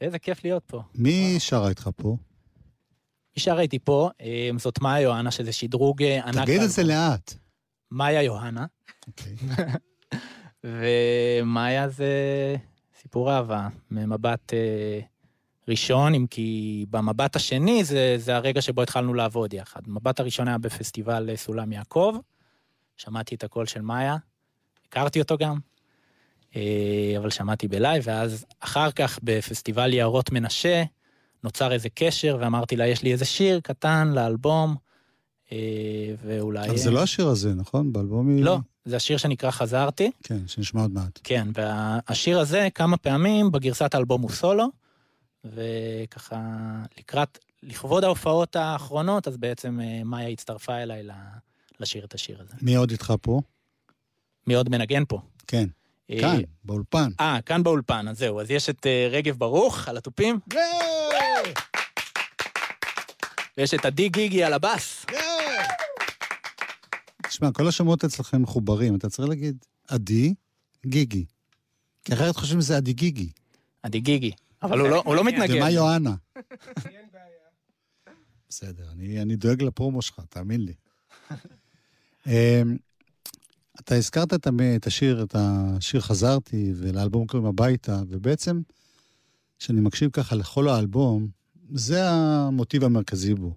איזה 0.00 0.18
כיף 0.18 0.44
להיות 0.44 0.62
פה. 0.66 0.82
מי 0.94 1.36
שרה 1.38 1.68
איתך 1.68 1.90
פה? 1.96 2.16
מי 3.36 3.42
שרה 3.42 3.60
איתי 3.60 3.78
פה, 3.78 4.10
אה, 4.20 4.50
זאת 4.58 4.80
מאיה 4.80 5.02
יוהנה, 5.02 5.30
שזה 5.30 5.52
שדרוג 5.52 6.02
אה, 6.02 6.24
ענק. 6.24 6.44
תגיד 6.44 6.62
את 6.62 6.70
זה 6.70 6.82
לאט. 6.82 7.34
מאיה 7.90 8.22
יוהנה, 8.22 8.66
אוקיי. 9.06 9.34
ומאיה 10.64 11.88
זה 11.88 12.06
סיפור 13.02 13.32
אהבה, 13.32 13.68
ממבט 13.90 14.54
אה, 14.54 15.00
ראשון, 15.68 16.14
אם 16.14 16.26
כי 16.30 16.84
במבט 16.90 17.36
השני 17.36 17.84
זה, 17.84 18.14
זה 18.18 18.36
הרגע 18.36 18.62
שבו 18.62 18.82
התחלנו 18.82 19.14
לעבוד 19.14 19.54
יחד. 19.54 19.80
המבט 19.86 20.20
הראשון 20.20 20.48
היה 20.48 20.58
בפסטיבל 20.58 21.30
אה, 21.30 21.36
סולם 21.36 21.72
יעקב, 21.72 22.16
שמעתי 22.96 23.34
את 23.34 23.44
הקול 23.44 23.66
של 23.66 23.80
מאיה, 23.80 24.16
הכרתי 24.88 25.20
אותו 25.20 25.38
גם, 25.38 25.58
אה, 26.56 27.14
אבל 27.18 27.30
שמעתי 27.30 27.68
ב 27.68 27.74
live, 27.74 28.04
ואז 28.06 28.46
אחר 28.60 28.90
כך 28.90 29.18
בפסטיבל 29.22 29.92
יערות 29.92 30.32
מנשה, 30.32 30.84
נוצר 31.44 31.72
איזה 31.72 31.88
קשר, 31.94 32.36
ואמרתי 32.40 32.76
לה, 32.76 32.86
יש 32.86 33.02
לי 33.02 33.12
איזה 33.12 33.24
שיר 33.24 33.60
קטן 33.60 34.08
לאלבום, 34.14 34.76
אה, 35.52 35.58
ואולי... 36.24 36.68
אבל 36.68 36.76
זה 36.76 36.90
לא 36.90 37.02
השיר 37.02 37.28
הזה, 37.28 37.54
נכון? 37.54 37.92
באלבום 37.92 38.36
היא... 38.36 38.44
לא, 38.44 38.58
זה 38.84 38.96
השיר 38.96 39.16
שנקרא 39.16 39.50
חזרתי. 39.50 40.10
כן, 40.22 40.38
שנשמע 40.46 40.80
עוד 40.80 40.90
מעט. 40.90 41.20
כן, 41.24 41.48
והשיר 41.54 42.40
הזה 42.40 42.68
כמה 42.74 42.96
פעמים 42.96 43.52
בגרסת 43.52 43.94
האלבום 43.94 44.22
הוא 44.22 44.30
סולו, 44.30 44.68
וככה 45.54 46.40
לקראת, 46.98 47.38
לכבוד 47.62 48.04
ההופעות 48.04 48.56
האחרונות, 48.56 49.28
אז 49.28 49.36
בעצם 49.36 49.80
אה, 49.80 50.04
מאיה 50.04 50.28
הצטרפה 50.28 50.76
אליי 50.76 51.02
לשיר 51.80 52.04
את 52.04 52.14
השיר 52.14 52.40
הזה. 52.40 52.54
מי 52.62 52.74
עוד 52.74 52.90
איתך 52.90 53.14
פה? 53.20 53.40
מי 54.46 54.54
עוד 54.54 54.68
מנגן 54.68 55.02
פה? 55.08 55.20
כן, 55.46 55.68
אה, 56.10 56.20
כאן, 56.20 56.40
באולפן. 56.64 57.10
אה, 57.20 57.38
כאן 57.46 57.62
באולפן, 57.62 58.08
אז 58.08 58.18
זהו, 58.18 58.40
אז 58.40 58.50
יש 58.50 58.70
את 58.70 58.86
אה, 58.86 59.08
רגב 59.10 59.38
ברוך 59.38 59.88
על 59.88 59.96
התופים, 59.96 60.38
ויש 63.56 63.74
את 63.74 63.84
עדי 63.84 64.08
גיגי 64.08 64.44
על 64.44 64.52
הבאס. 64.52 65.06
תשמע, 67.28 67.52
כל 67.52 67.68
השמות 67.68 68.04
אצלכם 68.04 68.42
מחוברים, 68.42 68.96
אתה 68.96 69.08
צריך 69.08 69.28
להגיד 69.28 69.56
עדי 69.88 70.34
גיגי. 70.86 71.24
כי 72.04 72.14
אחרת 72.14 72.36
חושבים 72.36 72.60
שזה 72.60 72.76
עדי 72.76 72.92
גיגי. 72.92 73.30
עדי 73.82 74.00
גיגי. 74.00 74.32
אבל 74.62 74.80
הוא 74.80 74.88
לא, 74.88 75.02
הוא 75.06 75.14
לא 75.14 75.24
מתנגד. 75.24 75.54
ומה 75.56 75.70
יואנה? 75.70 76.14
בסדר, 78.48 78.90
אני, 78.92 79.22
אני 79.22 79.36
דואג 79.36 79.62
לפרומו 79.62 80.02
שלך, 80.02 80.20
תאמין 80.28 80.60
לי. 80.60 80.74
אמ, 82.26 82.76
אתה 83.80 83.94
הזכרת 83.94 84.34
את, 84.34 84.46
המ- 84.46 84.76
את 84.76 84.86
השיר, 84.86 85.22
את 85.22 85.34
השיר 85.38 86.00
חזרתי, 86.00 86.72
ולאלבום 86.76 87.26
קוראים 87.26 87.48
הביתה, 87.48 88.00
ובעצם, 88.08 88.60
כשאני 89.58 89.80
מקשיב 89.80 90.10
ככה 90.10 90.36
לכל 90.36 90.68
האלבום, 90.68 91.28
זה 91.72 92.10
המוטיב 92.10 92.84
המרכזי 92.84 93.34
בו, 93.34 93.54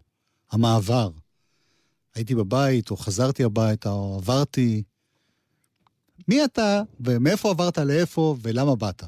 המעבר. 0.52 1.10
הייתי 2.16 2.36
בבית, 2.36 2.92
או 2.92 2.98
חזרתי 2.98 3.44
הביתה, 3.44 3.90
או 3.90 4.16
עברתי. 4.16 4.84
מי 6.28 6.46
אתה, 6.46 6.82
ומאיפה 7.00 7.50
עברת 7.50 7.78
לאיפה, 7.78 8.36
ולמה 8.42 8.76
באת? 8.76 9.04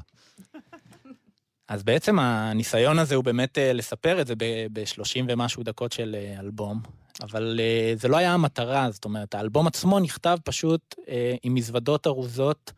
אז 1.72 1.82
בעצם 1.82 2.18
הניסיון 2.18 2.98
הזה 2.98 3.14
הוא 3.14 3.24
באמת 3.24 3.58
אה, 3.58 3.72
לספר 3.72 4.20
את 4.20 4.26
זה 4.26 4.34
ב-30 4.72 5.24
ומשהו 5.28 5.62
דקות 5.62 5.92
של 5.92 6.16
אה, 6.18 6.40
אלבום, 6.40 6.80
אבל 7.22 7.60
אה, 7.62 7.94
זה 7.96 8.08
לא 8.08 8.16
היה 8.16 8.34
המטרה, 8.34 8.90
זאת 8.90 9.04
אומרת, 9.04 9.34
האלבום 9.34 9.66
עצמו 9.66 10.00
נכתב 10.00 10.38
פשוט 10.44 10.94
עם 11.42 11.54
מזוודות 11.54 12.06
ארוזות 12.06 12.72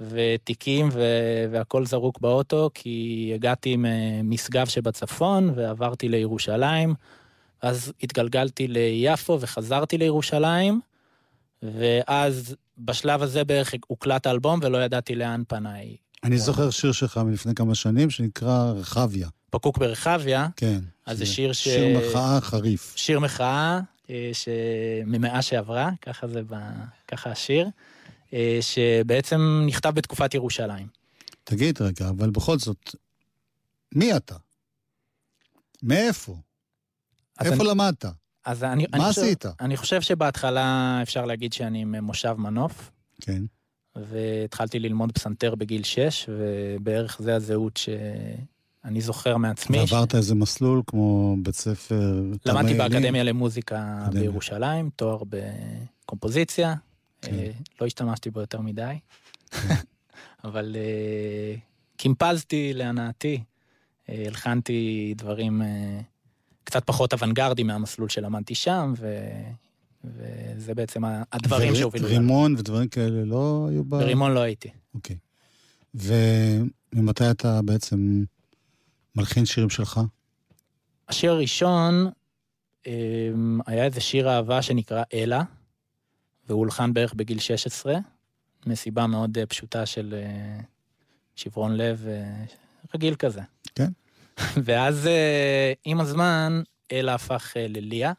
ותיקים 0.00 0.88
ו- 0.92 1.46
והכל 1.50 1.86
זרוק 1.86 2.20
באוטו, 2.20 2.70
כי 2.74 3.30
הגעתי 3.34 3.76
ממשגב 3.78 4.66
שבצפון 4.66 5.52
ועברתי 5.54 6.08
לירושלים, 6.08 6.94
אז 7.62 7.92
התגלגלתי 8.02 8.68
ליפו 8.68 9.38
וחזרתי 9.40 9.98
לירושלים, 9.98 10.80
ואז 11.62 12.56
בשלב 12.78 13.22
הזה 13.22 13.44
בערך 13.44 13.74
הוקלט 13.86 14.26
האלבום 14.26 14.60
ולא 14.62 14.78
ידעתי 14.78 15.14
לאן 15.14 15.42
פניי. 15.48 15.96
אני 16.24 16.38
זוכר 16.38 16.70
שיר 16.70 16.92
שלך 16.92 17.18
מלפני 17.18 17.54
כמה 17.54 17.74
שנים, 17.74 18.10
שנקרא 18.10 18.72
רחביה. 18.72 19.28
פקוק 19.50 19.78
ברחביה, 19.78 20.48
כן. 20.56 20.80
אז 21.06 21.18
זה 21.18 21.26
שיר 21.26 21.52
ש- 21.52 21.64
שיר 21.64 21.98
מחאה 21.98 22.40
חריף. 22.40 22.92
שיר 22.96 23.20
מחאה 23.20 23.80
אה, 24.10 24.30
שממאה 24.32 25.42
שעברה, 25.42 25.90
ככה 26.02 26.26
זה, 26.28 26.42
ב... 26.42 26.54
ככה 27.08 27.30
השיר, 27.30 27.68
אה, 28.32 28.58
שבעצם 28.60 29.62
נכתב 29.66 29.88
בתקופת 29.94 30.34
ירושלים. 30.34 30.86
תגיד 31.44 31.82
רגע, 31.82 32.08
אבל 32.08 32.30
בכל 32.30 32.58
זאת, 32.58 32.94
מי 33.94 34.16
אתה? 34.16 34.34
מאיפה? 35.82 36.36
איפה 37.40 37.54
אני, 37.54 37.64
למדת? 37.64 38.04
אז 38.44 38.64
אני, 38.64 38.86
מה 38.92 38.98
אני 38.98 39.08
חושב, 39.08 39.22
עשית? 39.22 39.44
אני 39.60 39.76
חושב 39.76 40.00
שבהתחלה 40.00 40.98
אפשר 41.02 41.24
להגיד 41.24 41.52
שאני 41.52 41.84
ממושב 41.84 42.32
מנוף, 42.38 42.90
כן. 43.20 43.42
והתחלתי 44.08 44.78
ללמוד 44.78 45.12
פסנתר 45.12 45.54
בגיל 45.54 45.82
6, 45.82 46.28
ובערך 46.28 47.16
זה 47.20 47.34
הזהות 47.34 47.76
שאני 47.76 49.00
זוכר 49.00 49.36
מעצמי. 49.36 49.78
ועברת 49.78 50.14
איזה 50.14 50.34
מסלול 50.34 50.82
כמו 50.86 51.36
בית 51.42 51.54
ספר... 51.54 52.22
למדתי 52.46 52.74
באקדמיה 52.74 53.22
למוזיקה 53.22 54.04
אקדמיה. 54.04 54.22
בירושלים, 54.22 54.90
תואר 54.96 55.22
בקומפוזיציה. 56.04 56.74
כן. 57.22 57.34
אה, 57.34 57.50
לא 57.80 57.86
השתמשתי 57.86 58.30
בו 58.30 58.40
יותר 58.40 58.60
מדי, 58.60 58.98
אבל 60.44 60.76
אה, 60.78 61.54
קימפזתי 61.96 62.72
להנאתי, 62.74 63.42
אה, 64.08 64.24
הלחנתי 64.26 65.14
דברים 65.16 65.62
אה, 65.62 66.00
קצת 66.64 66.86
פחות 66.86 67.12
אוונגרדים 67.12 67.66
מהמסלול 67.66 68.08
שלמדתי 68.08 68.54
שם, 68.54 68.92
ו... 68.98 69.20
וזה 70.04 70.74
בעצם 70.74 71.02
הדברים 71.32 71.74
שהובילו. 71.74 72.04
אותנו. 72.04 72.18
רימון 72.18 72.54
ודברים 72.58 72.88
כאלה 72.88 73.24
לא 73.24 73.66
היו 73.70 73.84
ב... 73.84 73.88
ברימון 73.88 74.32
לא 74.34 74.40
הייתי. 74.40 74.68
אוקיי. 74.94 75.16
וממתי 75.94 77.30
אתה 77.30 77.62
בעצם 77.62 78.24
מלחין 79.16 79.46
שירים 79.46 79.70
שלך? 79.70 80.00
השיר 81.08 81.32
הראשון 81.32 82.10
אה, 82.86 82.92
היה 83.66 83.84
איזה 83.84 84.00
שיר 84.00 84.30
אהבה 84.30 84.62
שנקרא 84.62 85.02
אלה, 85.14 85.42
והוא 86.48 86.58
הולחן 86.58 86.92
בערך 86.92 87.14
בגיל 87.14 87.38
16, 87.38 87.98
מסיבה 88.66 89.06
מאוד 89.06 89.38
אה, 89.38 89.46
פשוטה 89.46 89.86
של 89.86 90.14
אה, 90.22 90.60
שברון 91.36 91.76
לב, 91.76 92.06
אה, 92.08 92.44
רגיל 92.94 93.14
כזה. 93.14 93.40
כן. 93.74 93.88
ואז 94.64 95.08
עם 95.84 96.00
הזמן, 96.00 96.62
אלה 96.92 97.14
הפך 97.14 97.52
לליה, 97.56 98.12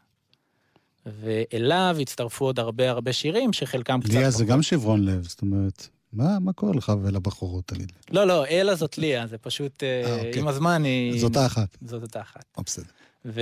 ואליו 1.21 1.95
הצטרפו 2.01 2.45
עוד 2.45 2.59
הרבה 2.59 2.89
הרבה 2.89 3.13
שירים, 3.13 3.53
שחלקם 3.53 3.99
קצת... 4.01 4.13
ליה 4.13 4.31
זה. 4.31 4.45
גם 4.45 4.61
שברון 4.61 5.05
לב, 5.05 5.23
זאת 5.23 5.41
אומרת, 5.41 5.87
מה, 6.13 6.39
מה 6.39 6.53
קורה 6.53 6.73
לך 6.73 6.91
ולבחורות, 7.01 7.65
תגיד 7.65 7.91
לי? 7.91 8.15
לא, 8.15 8.27
לא, 8.27 8.45
אלה 8.45 8.75
זאת 8.75 8.97
ליה, 8.97 9.27
זה 9.27 9.37
פשוט, 9.37 9.83
אה, 9.83 10.03
אה, 10.05 10.15
אוקיי. 10.15 10.39
עם 10.39 10.47
הזמן 10.47 10.83
היא... 10.83 11.21
זאת 11.21 11.35
האחת. 11.35 11.77
זאת 11.81 12.01
אותה 12.01 12.21
אחת. 12.21 12.45
אה, 12.57 12.63
בסדר. 12.65 12.85
ו... 13.25 13.41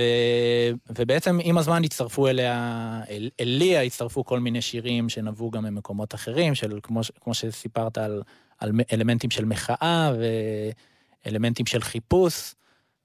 ובעצם 0.98 1.38
עם 1.42 1.58
הזמן 1.58 1.84
הצטרפו 1.84 2.28
אליה, 2.28 3.00
אל, 3.10 3.30
אל 3.40 3.48
ליה 3.48 3.82
הצטרפו 3.82 4.24
כל 4.24 4.40
מיני 4.40 4.62
שירים 4.62 5.08
שנבעו 5.08 5.50
גם 5.50 5.64
ממקומות 5.64 6.14
אחרים, 6.14 6.54
של 6.54 6.78
כמו, 6.82 7.00
כמו 7.20 7.34
שסיפרת 7.34 7.98
על, 7.98 8.22
על 8.58 8.72
אלמנטים 8.92 9.30
של 9.30 9.44
מחאה 9.44 10.12
ואלמנטים 11.24 11.66
של 11.66 11.80
חיפוש, 11.80 12.54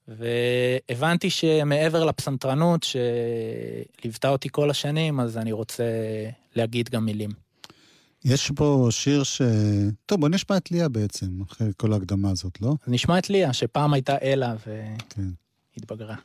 והבנתי 0.07 1.29
שמעבר 1.29 2.05
לפסנתרנות 2.05 2.85
שליוותה 4.01 4.29
אותי 4.29 4.49
כל 4.51 4.69
השנים, 4.69 5.19
אז 5.19 5.37
אני 5.37 5.51
רוצה 5.51 5.83
להגיד 6.55 6.89
גם 6.89 7.05
מילים. 7.05 7.29
יש 8.25 8.51
פה 8.55 8.87
שיר 8.91 9.23
ש... 9.23 9.41
טוב, 10.05 10.19
בוא 10.19 10.29
נשמע 10.29 10.57
את 10.57 10.71
ליה 10.71 10.89
בעצם, 10.89 11.41
אחרי 11.41 11.67
כל 11.77 11.93
ההקדמה 11.93 12.29
הזאת, 12.29 12.61
לא? 12.61 12.69
אז 12.69 12.93
נשמע 12.93 13.19
את 13.19 13.29
ליה, 13.29 13.53
שפעם 13.53 13.93
הייתה 13.93 14.17
אלה 14.21 14.55
כן. 15.09 15.29
והתבגרה. 15.77 16.15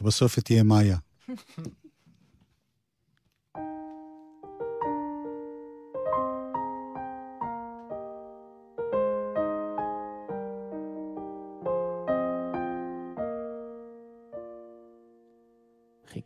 ובסוף 0.00 0.36
היא 0.36 0.42
תהיה 0.44 0.62
מאיה. 0.62 0.96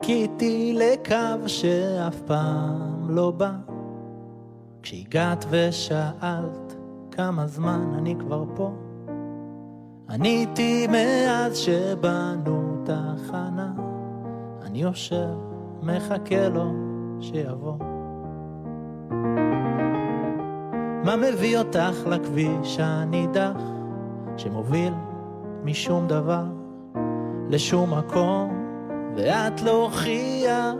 חיכיתי 0.03 0.79
לקו 0.79 1.49
שאף 1.49 2.21
פעם 2.21 3.11
לא 3.11 3.31
בא. 3.31 3.53
כשהגעת 4.83 5.45
ושאלת 5.51 6.77
כמה 7.11 7.47
זמן 7.47 7.93
אני 7.99 8.15
כבר 8.19 8.45
פה, 8.55 8.71
עניתי 10.09 10.87
מאז 10.87 11.57
שבנו 11.57 12.83
תחנה, 12.85 13.73
אני 14.63 14.83
יושב, 14.83 15.35
מחכה 15.83 16.49
לו 16.49 16.73
שיבוא. 17.21 17.77
מה 21.05 21.17
מביא 21.17 21.59
אותך 21.59 22.07
לכביש 22.07 22.79
הנידח, 22.81 23.61
שמוביל 24.37 24.95
משום 25.65 26.07
דבר 26.07 26.45
לשום 27.51 27.99
מקום? 27.99 28.56
ואת 29.17 29.63
להוכיח, 29.63 30.75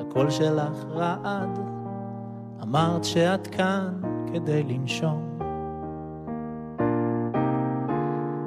הקול 0.00 0.30
שלך 0.30 0.84
רעד. 0.90 1.58
אמרת 2.62 3.04
שאת 3.04 3.46
כאן 3.46 3.88
כדי 4.32 4.62
לנשום. 4.62 5.38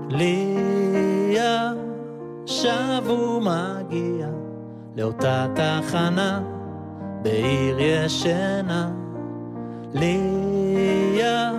ליה 0.09 1.71
שב 2.45 3.09
ומגיע 3.09 4.27
לאותה 4.95 5.47
תחנה 5.55 6.41
בעיר 7.21 7.79
ישנה. 7.79 8.91
ליה, 9.93 11.51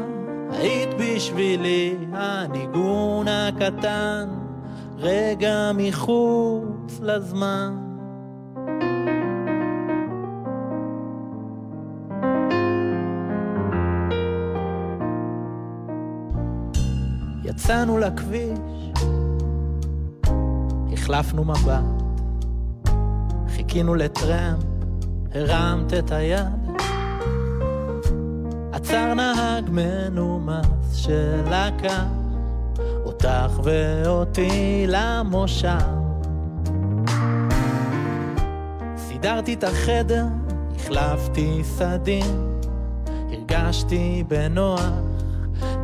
היית 0.50 0.90
בשבילי 0.98 1.96
הניגון 2.12 3.26
הקטן, 3.28 4.28
רגע 4.98 5.70
מחוץ 5.74 6.73
לזמן. 7.02 7.76
יצאנו 17.44 17.98
לכביש, 17.98 18.58
החלפנו 20.92 21.44
מבט, 21.44 22.04
חיכינו 23.48 23.94
לטרמפ, 23.94 24.64
הרמת 25.34 25.94
את 25.94 26.12
היד. 26.12 26.64
עצר 28.72 29.14
נהג 29.14 29.70
מנומס 29.70 30.94
שלקח 30.94 32.04
אותך 33.04 33.60
ואותי 33.64 34.84
למושב. 34.88 36.03
סידרתי 39.24 39.54
את 39.54 39.64
החדר, 39.64 40.24
החלפתי 40.76 41.60
סדין, 41.64 42.58
הרגשתי 43.06 44.24
בנוח 44.28 44.90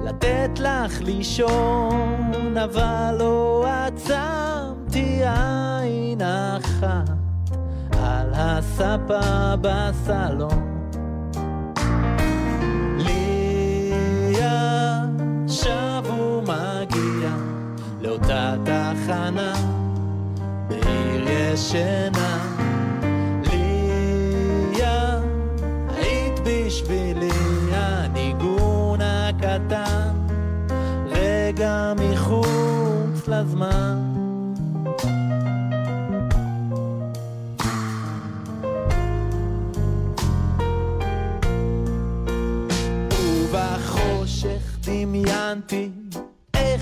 לתת 0.05 0.51
לך 0.59 1.01
לישון, 1.01 2.57
אבל 2.65 3.17
לא 3.19 3.67
עצמתי 3.67 5.21
עין 5.25 6.21
אחת 6.21 7.11
על 7.93 8.31
הספה 8.35 9.55
בסלון. 9.61 10.87
ליה 12.97 14.25
שב 15.49 16.03
ומגיע 16.11 17.31
לאותה 18.01 18.55
תחנה 18.65 19.53
בעיר 20.69 21.29
ישנה. 21.29 22.40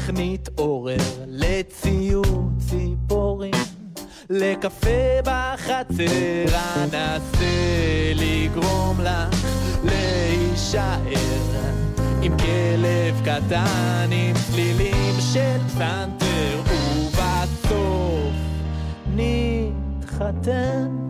איך 0.09 0.17
נתעורר 0.17 0.97
לציור 1.27 2.51
ציפורים, 2.59 3.55
לקפה 4.31 5.21
בחצר, 5.25 6.59
אנסה 6.77 8.13
לגרום 8.15 9.01
לך 9.01 9.47
להישאר 9.85 10.99
עם 12.23 12.37
כלב 12.39 13.21
קטן, 13.25 14.09
עם 14.11 14.37
צלילים 14.51 15.15
של 15.33 15.59
פסנתר, 15.67 16.61
ובסוף 16.65 18.35
נתחתן. 19.17 21.08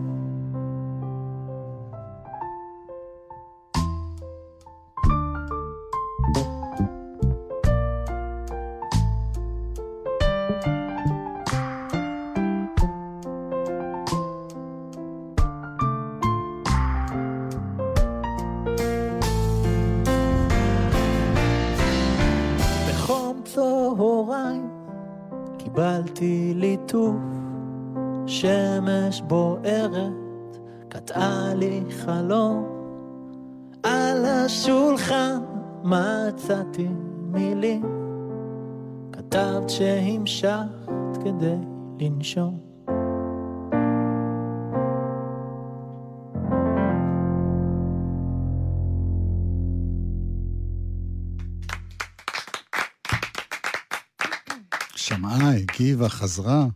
חזרה. 56.29 56.67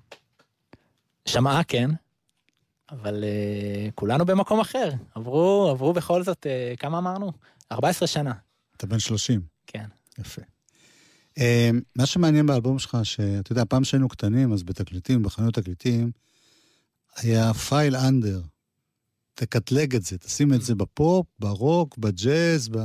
שמעה 1.25 1.63
כן, 1.63 1.89
אבל 2.91 3.23
uh, 3.23 3.91
כולנו 3.95 4.25
במקום 4.25 4.59
אחר. 4.59 4.89
עברו, 5.15 5.67
עברו 5.71 5.93
בכל 5.93 6.23
זאת, 6.23 6.45
uh, 6.45 6.77
כמה 6.77 6.97
אמרנו? 6.97 7.31
14 7.71 8.07
שנה, 8.07 8.33
אתה 8.77 8.87
בן 8.87 8.99
30. 8.99 9.41
כן. 9.67 9.85
יפה. 10.19 10.41
Uh, 11.39 11.41
מה 11.95 12.05
שמעניין 12.05 12.45
באלבום 12.45 12.79
שלך, 12.79 12.97
שאתה 13.03 13.51
יודע, 13.51 13.63
פעם 13.69 13.83
שהיינו 13.83 14.09
קטנים, 14.09 14.53
אז 14.53 14.63
בתקליטים, 14.63 15.23
בחנויות 15.23 15.53
תקליטים, 15.53 16.11
היה 17.15 17.53
file 17.53 17.95
under. 17.95 18.41
תקטלג 19.33 19.95
את 19.95 20.03
זה, 20.03 20.17
תשים 20.17 20.53
את 20.53 20.61
זה 20.61 20.75
בפופ, 20.75 21.27
ברוק, 21.39 21.97
בג'אז, 21.97 22.69
ב... 22.69 22.77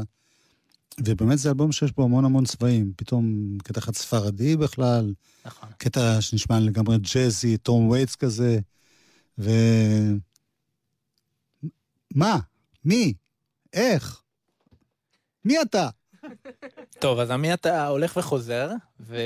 ובאמת 1.01 1.39
זה 1.39 1.49
אלבום 1.49 1.72
שיש 1.72 1.93
בו 1.93 2.05
המון 2.05 2.24
המון 2.24 2.45
צבעים. 2.45 2.93
פתאום 2.97 3.57
קטע 3.62 3.80
אחד 3.80 3.95
ספרדי 3.95 4.57
בכלל, 4.57 5.14
נכון. 5.45 5.68
קטע 5.78 6.20
שנשמע 6.20 6.61
לגמרי 6.61 6.97
ג'אזי, 6.99 7.57
טום 7.57 7.89
וייטס 7.89 8.16
כזה, 8.16 8.59
ו... 9.39 9.51
מה? 12.14 12.39
מי? 12.84 13.14
איך? 13.72 14.22
מי 15.45 15.62
אתה? 15.62 15.89
טוב, 17.01 17.18
אז 17.18 17.30
עמי 17.30 17.55
אתה 17.55 17.86
הולך 17.86 18.16
וחוזר, 18.16 18.70
ו... 19.01 19.16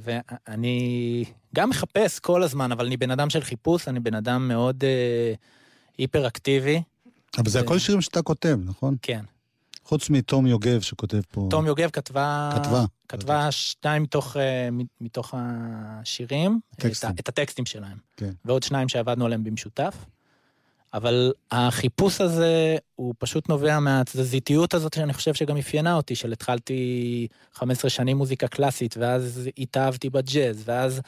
ואני 0.00 1.24
גם 1.54 1.70
מחפש 1.70 2.18
כל 2.18 2.42
הזמן, 2.42 2.72
אבל 2.72 2.86
אני 2.86 2.96
בן 2.96 3.10
אדם 3.10 3.30
של 3.30 3.40
חיפוש, 3.40 3.88
אני 3.88 4.00
בן 4.00 4.14
אדם 4.14 4.48
מאוד 4.48 4.84
אה, 4.84 5.34
היפר-אקטיבי. 5.98 6.82
אבל 7.38 7.48
זה 7.48 7.60
הכל 7.60 7.78
שירים 7.78 8.00
שאתה 8.00 8.22
כותב, 8.22 8.58
נכון? 8.64 8.96
כן. 9.02 9.24
חוץ 9.86 10.10
מתום 10.10 10.46
יוגב 10.46 10.80
שכותב 10.80 11.20
פה... 11.30 11.46
תום 11.50 11.66
יוגב 11.66 11.90
כתבה... 11.90 12.50
כתבה. 12.54 12.84
כתבה 13.08 13.52
שתיים 13.52 14.02
מתוך, 14.02 14.36
אה, 14.36 14.68
מתוך 15.00 15.34
השירים, 15.36 16.60
את, 16.74 16.80
טקסטים. 16.80 17.10
ה- 17.10 17.12
את 17.20 17.28
הטקסטים 17.28 17.66
שלהם. 17.66 17.96
כן. 18.16 18.30
ועוד 18.44 18.62
שניים 18.62 18.88
שעבדנו 18.88 19.24
עליהם 19.26 19.44
במשותף. 19.44 19.94
אבל 20.94 21.32
החיפוש 21.50 22.20
הזה 22.20 22.76
הוא 22.96 23.14
פשוט 23.18 23.48
נובע 23.48 23.78
מהתזזיתיות 23.80 24.74
הזאת 24.74 24.94
שאני 24.94 25.12
חושב 25.12 25.34
שגם 25.34 25.56
אפיינה 25.56 25.94
אותי, 25.94 26.14
של 26.14 26.32
התחלתי 26.32 27.28
15 27.54 27.90
שנים 27.90 28.16
מוזיקה 28.16 28.48
קלאסית, 28.48 28.96
ואז 28.96 29.50
התאהבתי 29.58 30.10
בג'אז, 30.10 30.62
ואז 30.64 31.00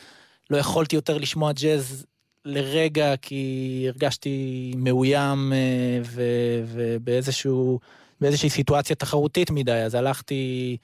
לא 0.50 0.56
יכולתי 0.56 0.96
יותר 0.96 1.18
לשמוע 1.18 1.52
ג'אז 1.52 2.06
לרגע, 2.44 3.16
כי 3.16 3.84
הרגשתי 3.88 4.72
מאוים 4.76 5.52
אה, 5.52 5.58
ו- 6.04 6.62
ובאיזשהו, 6.66 7.80
באיזושהי 8.20 8.50
סיטואציה 8.50 8.96
תחרותית 8.96 9.50
מדי, 9.50 9.72
אז 9.72 9.94
הלכתי... 9.94 10.76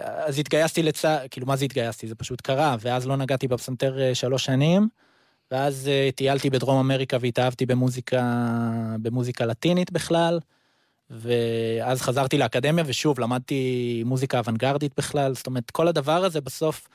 אז 0.00 0.38
התגייסתי 0.38 0.82
לצה"ל, 0.82 1.26
כאילו 1.30 1.46
מה 1.46 1.56
זה 1.56 1.64
התגייסתי? 1.64 2.06
זה 2.06 2.14
פשוט 2.14 2.40
קרה, 2.40 2.76
ואז 2.80 3.06
לא 3.06 3.16
נגעתי 3.16 3.48
בפסנתר 3.48 4.00
אה, 4.00 4.14
שלוש 4.14 4.44
שנים, 4.44 4.88
ואז 5.50 5.88
אה, 5.88 6.08
טיילתי 6.14 6.50
בדרום 6.50 6.78
אמריקה 6.78 7.16
והתאהבתי 7.20 7.66
במוזיקה, 7.66 8.22
במוזיקה 9.02 9.46
לטינית 9.46 9.92
בכלל, 9.92 10.40
ואז 11.10 12.02
חזרתי 12.02 12.38
לאקדמיה 12.38 12.84
ושוב 12.86 13.20
למדתי 13.20 14.02
מוזיקה 14.06 14.38
אוונגרדית 14.38 14.92
בכלל, 14.96 15.34
זאת 15.34 15.46
אומרת 15.46 15.70
כל 15.70 15.88
הדבר 15.88 16.24
הזה 16.24 16.40
בסוף 16.40 16.88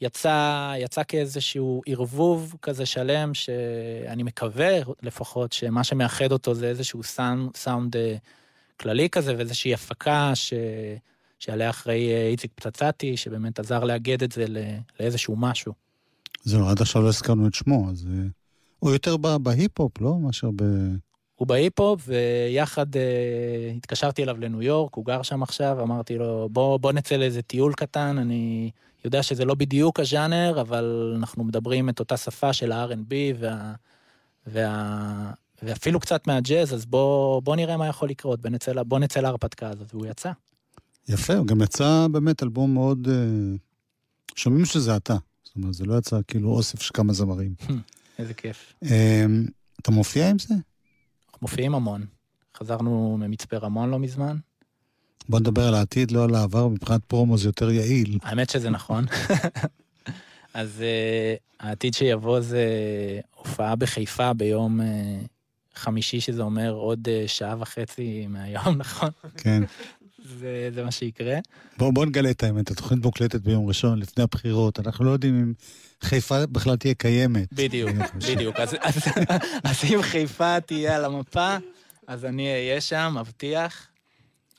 יצא, 0.00 0.72
יצא 0.78 1.02
כאיזשהו 1.08 1.82
ערבוב 1.86 2.56
כזה 2.62 2.86
שלם, 2.86 3.34
שאני 3.34 4.22
מקווה 4.22 4.78
לפחות 5.02 5.52
שמה 5.52 5.84
שמאחד 5.84 6.32
אותו 6.32 6.54
זה 6.54 6.68
איזשהו 6.68 7.02
סאונד, 7.02 7.56
סאונד 7.56 7.96
אה, 7.96 8.16
כללי 8.84 9.08
כזה 9.10 9.36
ואיזושהי 9.36 9.74
הפקה 9.74 10.30
ש... 10.34 10.54
שעליה 11.38 11.70
אחראי 11.70 12.12
אה, 12.12 12.26
איציק 12.26 12.50
פצצתי, 12.54 13.16
שבאמת 13.16 13.58
עזר 13.58 13.84
לאגד 13.84 14.22
את 14.22 14.32
זה 14.32 14.44
לאיזשהו 15.00 15.36
משהו. 15.36 15.72
זהו, 16.42 16.68
עד 16.68 16.80
עכשיו 16.80 17.02
לא 17.02 17.08
הזכרנו 17.08 17.48
את 17.48 17.54
שמו, 17.54 17.90
אז... 17.90 18.06
אה, 18.10 18.26
הוא 18.78 18.90
יותר 18.90 19.16
בהיפ-הופ, 19.16 20.00
לא? 20.00 20.18
מאשר 20.18 20.50
ב... 20.56 20.62
הוא 21.34 21.48
בהיפ-הופ, 21.48 22.00
ויחד 22.06 22.96
אה, 22.96 23.72
התקשרתי 23.76 24.22
אליו 24.22 24.36
לניו 24.40 24.62
יורק, 24.62 24.94
הוא 24.94 25.04
גר 25.04 25.22
שם 25.22 25.42
עכשיו, 25.42 25.82
אמרתי 25.82 26.18
לו, 26.18 26.48
בוא, 26.52 26.78
בוא 26.78 26.92
נצא 26.92 27.16
לאיזה 27.16 27.42
טיול 27.42 27.72
קטן, 27.72 28.18
אני 28.18 28.70
יודע 29.04 29.22
שזה 29.22 29.44
לא 29.44 29.54
בדיוק 29.54 30.00
הז'אנר, 30.00 30.60
אבל 30.60 31.14
אנחנו 31.18 31.44
מדברים 31.44 31.88
את 31.88 32.00
אותה 32.00 32.16
שפה 32.16 32.52
של 32.52 32.72
ה-R&B 32.72 33.14
וה, 33.38 33.74
וה, 34.46 35.32
ואפילו 35.64 36.00
קצת 36.00 36.26
מהג'אז, 36.26 36.74
אז 36.74 36.86
בוא, 36.86 37.42
בוא 37.42 37.56
נראה 37.56 37.76
מה 37.76 37.86
יכול 37.86 38.08
לקרות, 38.08 38.40
בוא 38.40 38.50
נצא, 38.50 38.82
בוא 38.82 38.98
נצא 38.98 39.20
להרפתקה 39.20 39.68
הזאת, 39.68 39.94
והוא 39.94 40.06
יצא. 40.06 40.32
יפה, 41.08 41.34
הוא 41.34 41.46
גם 41.46 41.62
יצא 41.62 42.06
באמת 42.12 42.42
אלבום 42.42 42.74
מאוד... 42.74 43.08
אה, 43.08 43.56
שומעים 44.34 44.64
שזה 44.64 44.96
אתה. 44.96 45.16
זאת 45.44 45.56
אומרת, 45.56 45.74
זה 45.74 45.84
לא 45.84 45.98
יצא 45.98 46.20
כאילו 46.26 46.50
אוסף 46.50 46.82
של 46.82 46.90
כמה 46.94 47.12
זמרים. 47.12 47.54
איזה 48.18 48.34
כיף. 48.34 48.74
אה, 48.84 49.26
אתה 49.80 49.90
מופיע 49.90 50.30
עם 50.30 50.38
זה? 50.38 50.54
אנחנו 50.54 51.38
מופיעים 51.42 51.74
המון. 51.74 52.06
חזרנו 52.56 53.16
ממצפה 53.20 53.56
רמון 53.56 53.90
לא 53.90 53.98
מזמן. 53.98 54.36
בוא 55.28 55.40
נדבר 55.40 55.68
על 55.68 55.74
העתיד, 55.74 56.10
לא 56.10 56.24
על 56.24 56.34
העבר, 56.34 56.68
מבחינת 56.68 57.04
פרומו 57.04 57.38
זה 57.38 57.48
יותר 57.48 57.70
יעיל. 57.70 58.18
האמת 58.22 58.50
שזה 58.50 58.70
נכון. 58.70 59.04
אז 60.54 60.82
uh, 60.82 61.64
העתיד 61.66 61.94
שיבוא 61.94 62.40
זה 62.40 62.66
הופעה 63.34 63.76
בחיפה 63.76 64.32
ביום 64.32 64.80
uh, 64.80 64.84
חמישי, 65.74 66.20
שזה 66.20 66.42
אומר 66.42 66.70
עוד 66.72 67.08
uh, 67.08 67.28
שעה 67.28 67.54
וחצי 67.58 68.26
מהיום, 68.28 68.76
נכון? 68.82 69.08
כן. 69.36 69.62
זה, 70.38 70.70
זה 70.74 70.84
מה 70.84 70.90
שיקרה. 70.90 71.36
בוא, 71.78 71.90
בוא 71.92 72.06
נגלה 72.06 72.30
את 72.30 72.42
האמת, 72.42 72.70
התוכנית 72.70 73.04
מוקלטת 73.04 73.40
ביום 73.40 73.66
ראשון, 73.66 73.98
לפני 73.98 74.24
הבחירות, 74.24 74.80
אנחנו 74.80 75.04
לא 75.04 75.10
יודעים 75.10 75.40
אם 75.40 75.52
חיפה 76.02 76.46
בכלל 76.46 76.76
תהיה 76.76 76.94
קיימת. 76.94 77.52
בדיוק. 77.52 77.90
בדיוק. 78.30 78.56
אז, 78.56 78.76
אז, 78.80 78.96
אז 79.64 79.76
אם 79.94 80.02
חיפה 80.02 80.60
תהיה 80.60 80.96
על 80.96 81.04
המפה, 81.04 81.56
אז 82.06 82.24
אני 82.24 82.52
אהיה 82.52 82.80
שם, 82.80 83.16
מבטיח, 83.20 83.86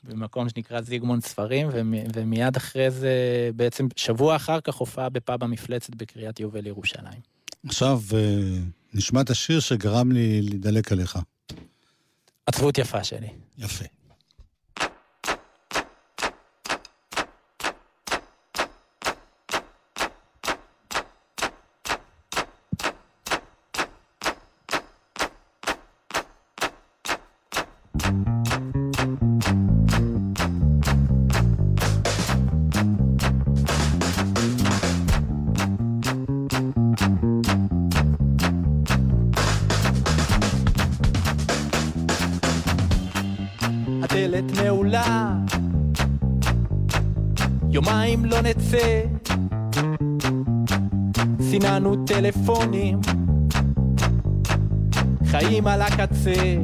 במקום 0.04 0.48
שנקרא 0.48 0.80
זיגמונד 0.80 1.22
ספרים, 1.24 1.68
ומ- 1.72 1.94
ומיד 2.14 2.56
אחרי 2.56 2.90
זה, 2.90 3.10
בעצם 3.56 3.86
שבוע 3.96 4.36
אחר 4.36 4.60
כך 4.60 4.74
הופעה 4.74 5.08
בפאב 5.08 5.44
המפלצת 5.44 5.94
בקריית 5.94 6.40
יובל 6.40 6.66
ירושלים. 6.66 7.20
עכשיו, 7.68 8.00
אה, 8.14 8.58
נשמע 8.96 9.20
את 9.20 9.30
השיר 9.30 9.60
שגרם 9.60 10.12
לי 10.12 10.42
להידלק 10.42 10.92
עליך. 10.92 11.18
עצבות 12.46 12.78
יפה 12.78 13.04
שלי. 13.04 13.28
יפה. 13.58 13.84
טלפונים, 52.26 53.00
חיים 55.26 55.66
על 55.66 55.82
הקצה, 55.82 56.56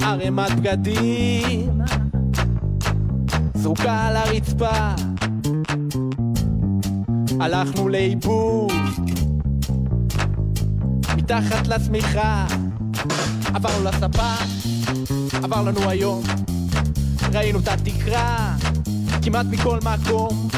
ערימת 0.00 0.60
בגדים, 0.60 1.80
זרוקה 3.54 4.06
על 4.06 4.16
הרצפה, 4.16 4.94
הלכנו 7.40 7.88
לאיבוד, 7.88 8.72
מתחת 11.16 11.66
לשמיכה, 11.66 12.46
עברנו 13.54 13.84
לספה, 13.84 14.34
עבר 15.42 15.62
לנו 15.62 15.90
היום, 15.90 16.22
ראינו 17.32 17.58
את 17.58 17.68
התקרה, 17.68 18.54
כמעט 19.22 19.46
מכל 19.50 19.78
מקום, 19.84 20.48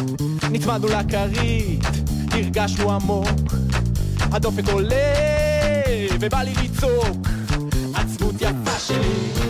נצמדנו 0.52 0.88
לכרית, 0.88 2.07
הרגשנו 2.38 2.92
עמוק, 2.92 3.28
הדופק 4.20 4.68
עולה, 4.72 5.14
ובא 6.20 6.42
לי 6.42 6.54
לצעוק, 6.64 7.28
עצבות 7.94 8.34
יפה 8.34 8.78
שלי, 8.78 9.47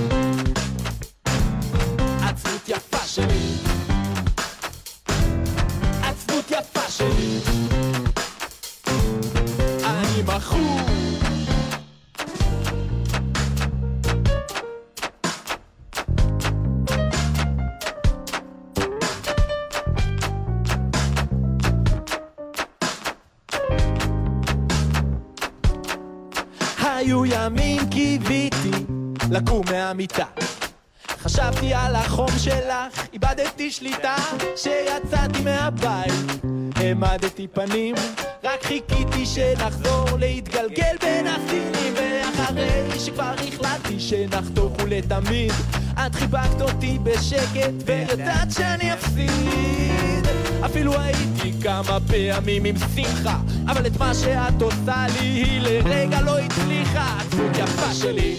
פנים, 37.52 37.94
רק 38.44 38.62
חיכיתי 38.62 39.26
שנחזור 39.26 40.04
להתגלגל 40.18 40.96
בין 41.00 41.26
הסינים, 41.26 41.94
ואחרי 41.96 42.98
שכבר 42.98 43.34
החלטתי 43.48 44.00
שנחתוך 44.00 44.72
ולתמיד, 44.82 45.52
את 46.06 46.14
חיבקת 46.14 46.60
אותי 46.60 46.98
בשקט, 47.02 47.72
וידעת 47.86 48.52
שאני 48.52 48.94
אפסיד. 48.94 50.26
אפילו 50.64 50.92
הייתי 51.00 51.52
כמה 51.62 51.98
פעמים 52.06 52.64
עם 52.64 52.74
שמחה, 52.94 53.36
אבל 53.66 53.86
את 53.86 53.96
מה 53.98 54.14
שאת 54.14 54.62
עושה 54.62 55.06
לי 55.20 55.26
היא 55.26 55.60
לרגע 55.60 56.20
לא 56.20 56.38
הצליחה. 56.38 57.18
עצבות 57.20 57.56
יפה 57.58 57.94
שלי, 57.94 58.36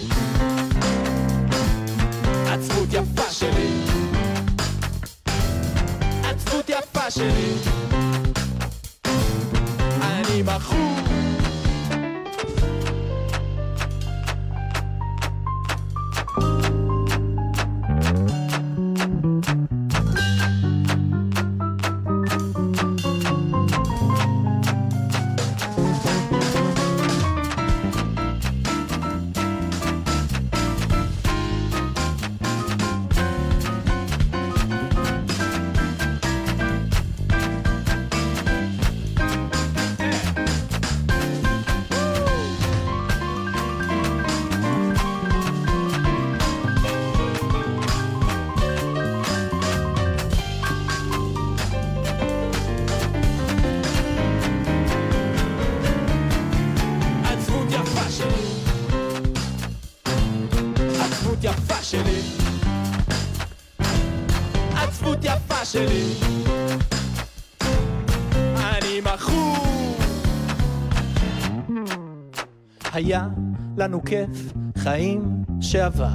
לנו 73.80 74.04
כיף 74.04 74.52
חיים 74.78 75.22
שעבר. 75.60 76.14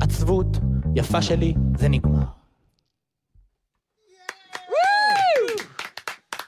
עצבות 0.00 0.46
יפה 0.96 1.22
שלי 1.22 1.54
זה 1.78 1.88
נגמר. 1.88 2.24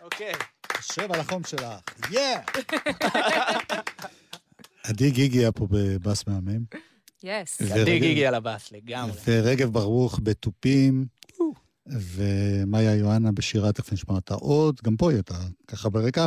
אוקיי. 0.00 0.32
שב 0.80 1.12
על 1.12 1.20
החום 1.20 1.44
שלך. 1.44 1.64
יא! 2.10 2.18
עדי 4.88 5.10
גיגי 5.10 5.38
היה 5.38 5.52
פה 5.52 5.66
בבאס 5.70 6.26
מהמם. 6.26 6.64
יס. 7.22 7.62
עדי 7.62 7.98
גיגי 7.98 8.26
על 8.26 8.34
הבאס 8.34 8.72
לגמרי. 8.72 9.12
ורגב 9.26 9.72
ברוך 9.72 10.20
בתופים, 10.22 11.06
ומאיה 11.86 12.94
יוהנה 12.94 13.32
בשירה, 13.32 13.72
תכף 13.72 13.92
נשמע 13.92 14.14
אותה 14.14 14.34
עוד, 14.34 14.80
גם 14.84 14.96
פה 14.96 15.10
היא 15.10 15.16
הייתה 15.16 15.38
ככה 15.66 15.88
ברקע, 15.90 16.26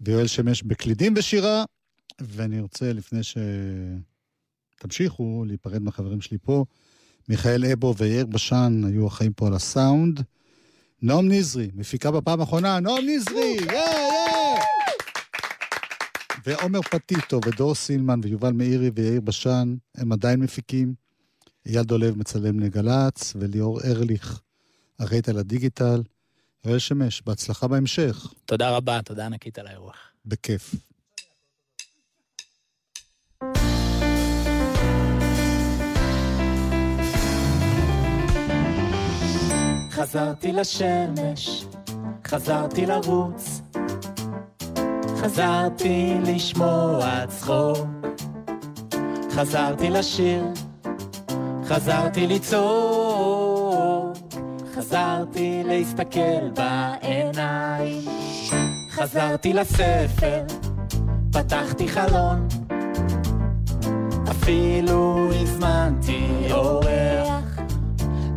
ויואל 0.00 0.26
שמש 0.26 0.62
בקלידים 0.62 1.14
בשירה, 1.14 1.64
ואני 2.20 2.60
רוצה, 2.60 2.92
לפני 2.92 3.20
שתמשיכו, 4.78 5.44
להיפרד 5.46 5.82
מהחברים 5.82 6.20
שלי 6.20 6.38
פה, 6.38 6.64
מיכאל 7.28 7.64
אבו 7.64 7.94
ויאיר 7.96 8.26
בשן 8.26 8.82
היו 8.86 9.06
החיים 9.06 9.32
פה 9.32 9.46
על 9.46 9.54
הסאונד. 9.54 10.22
נועם 11.02 11.28
נזרי, 11.28 11.70
מפיקה 11.74 12.10
בפעם 12.10 12.40
האחרונה, 12.40 12.80
נועם 12.80 13.04
נזרי! 13.06 13.56
יא, 13.60 13.72
יא! 13.72 14.60
ועומר 16.46 16.82
פטיטו 16.82 17.40
ודור 17.46 17.74
סילמן 17.74 18.20
ויובל 18.22 18.52
מאירי 18.52 18.90
ויאיר 18.94 19.20
בשן, 19.20 19.76
הם 19.94 20.12
עדיין 20.12 20.40
מפיקים. 20.40 20.94
אייל 21.66 21.82
דולב 21.82 22.18
מצלם 22.18 22.60
לגל"צ, 22.60 23.32
וליאור 23.36 23.80
ארליך 23.84 24.40
הרייט 24.98 25.28
על 25.28 25.38
הדיגיטל. 25.38 26.02
יואל 26.64 26.78
שמש, 26.78 27.22
בהצלחה 27.26 27.68
בהמשך, 27.68 28.34
תודה 28.44 28.70
רבה 28.70 29.02
תודה 29.02 29.26
ענקית 29.26 29.58
על 29.58 29.66
האירוח 29.66 29.96
בכיף. 30.26 30.74
חזרתי 39.96 40.52
לשמש, 40.52 41.64
חזרתי 42.26 42.86
לרוץ, 42.86 43.60
חזרתי 45.16 46.14
לשמוע 46.22 47.26
צחוק, 47.28 47.88
חזרתי 49.30 49.90
לשיר, 49.90 50.44
חזרתי 51.64 52.26
לצעוק, 52.26 54.16
חזרתי 54.74 55.62
להסתכל 55.64 56.50
בעיניים, 56.54 58.04
חזרתי 58.90 59.52
לספר, 59.52 60.42
פתחתי 61.32 61.88
חלון, 61.88 62.48
אפילו 64.30 65.30
הזמנתי 65.42 66.48
אורח. 66.52 67.60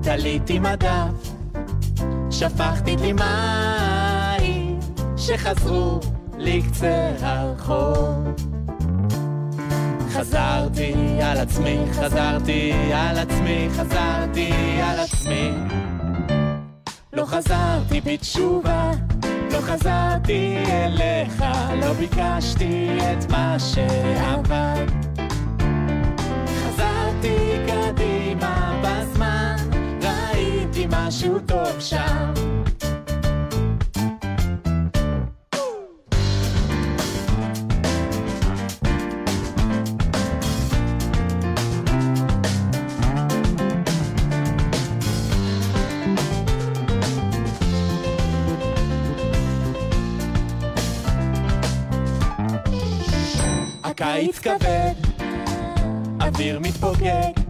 תליתי 0.01 0.59
מדף, 0.59 1.28
שפכתי 2.31 2.95
לי 2.97 3.13
מים 3.13 4.79
שחזרו 5.17 5.99
לקצה 6.37 7.11
הרחוב. 7.21 8.27
חזרתי 10.09 10.93
על 11.23 11.37
עצמי, 11.37 11.77
חזרתי 11.93 12.71
על 12.93 13.17
עצמי, 13.17 13.67
חזרתי 13.77 14.51
על 14.81 14.99
עצמי. 14.99 15.51
לא 17.13 17.25
חזרתי 17.25 18.01
בתשובה, 18.01 18.91
לא 19.51 19.61
חזרתי 19.61 20.57
אליך, 20.67 21.43
לא 21.81 21.93
ביקשתי 21.93 22.89
את 23.11 23.31
מה 23.31 23.57
שעבר. 23.59 24.85
חזרתי 26.59 27.57
קדימה 27.67 28.81
בזמן, 28.83 29.38
משהו 31.09 31.39
טוב 31.39 31.79
שם. 31.79 32.33
הקיץ 53.83 54.39
כבד, 54.39 54.93
אוויר 56.21 56.59
מתפוגג, 56.59 57.48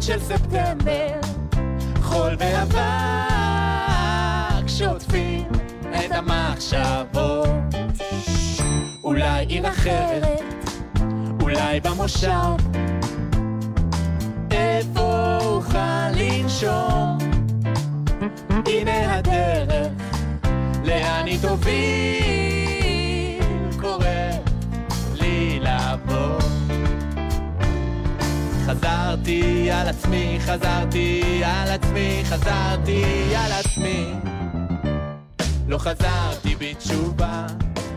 סופות 0.00 0.02
של 0.02 0.20
ספטמבר, 0.20 1.20
חול 2.02 2.36
ואבק 2.38 2.78
שוטפים 4.68 5.46
את 5.90 6.12
המחשבות. 6.12 7.48
אולי 9.04 9.46
עיר 9.46 9.68
אחרת, 9.68 10.42
אולי 11.42 11.80
במושב, 11.80 12.56
איפה 14.50 15.38
אוכל 15.40 16.10
לנשום? 16.16 17.18
הנה 18.66 19.16
הדרך, 19.16 19.92
לאן 20.84 21.26
היא 21.26 21.38
תוביל, 21.42 22.47
חזרתי 29.08 29.70
על 29.70 29.88
עצמי, 29.88 30.38
חזרתי 30.40 31.40
על 31.44 31.68
עצמי, 31.68 32.22
חזרתי 32.24 33.02
על 33.36 33.52
עצמי. 33.52 34.04
לא 35.68 35.78
חזרתי 35.78 36.54
בתשובה, 36.58 37.46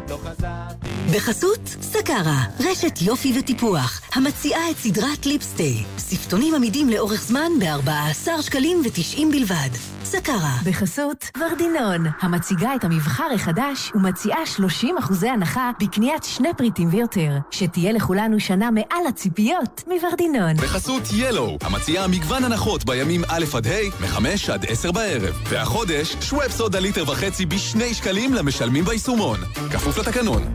לא 0.09 0.17
חזרתי. 0.23 0.87
בחסות 1.15 1.59
סקרה, 1.81 2.43
רשת 2.59 3.01
יופי 3.01 3.39
וטיפוח, 3.39 4.01
המציעה 4.13 4.71
את 4.71 4.77
סדרת 4.77 5.25
ליפסטי, 5.25 5.83
שפתונים 6.09 6.55
עמידים 6.55 6.89
לאורך 6.89 7.21
זמן 7.21 7.51
ב-14 7.59 8.41
שקלים 8.41 8.81
ו-90 8.85 9.21
בלבד. 9.31 9.69
סקרה. 10.11 10.51
בחסות 10.65 11.29
ורדינון, 11.39 12.05
המציגה 12.21 12.75
את 12.75 12.83
המבחר 12.83 13.27
החדש 13.35 13.91
ומציעה 13.95 14.37
30% 14.57 15.27
הנחה 15.27 15.71
בקניית 15.79 16.23
שני 16.23 16.49
פריטים 16.57 16.89
ויותר. 16.91 17.37
שתהיה 17.51 17.91
לכולנו 17.91 18.39
שנה 18.39 18.71
מעל 18.71 19.07
הציפיות 19.09 19.83
מוורדינון. 19.87 20.55
בחסות 20.55 21.03
ילו, 21.13 21.57
המציעה 21.61 22.07
מגוון 22.07 22.43
הנחות 22.43 22.85
בימים 22.85 23.21
א' 23.27 23.45
עד 23.53 23.67
ה', 23.67 24.01
מ-5 24.01 24.51
עד 24.53 24.65
10 24.69 24.91
בערב. 24.91 25.41
והחודש, 25.49 26.15
שוואפ 26.21 26.51
סודה 26.51 26.79
ליטר 26.79 27.03
וחצי 27.09 27.45
בשני 27.45 27.93
שקלים 27.93 28.33
למשלמים 28.33 28.85
ביישומון. 28.85 29.39
כפוף 29.71 29.97
לתקנון. 29.97 30.53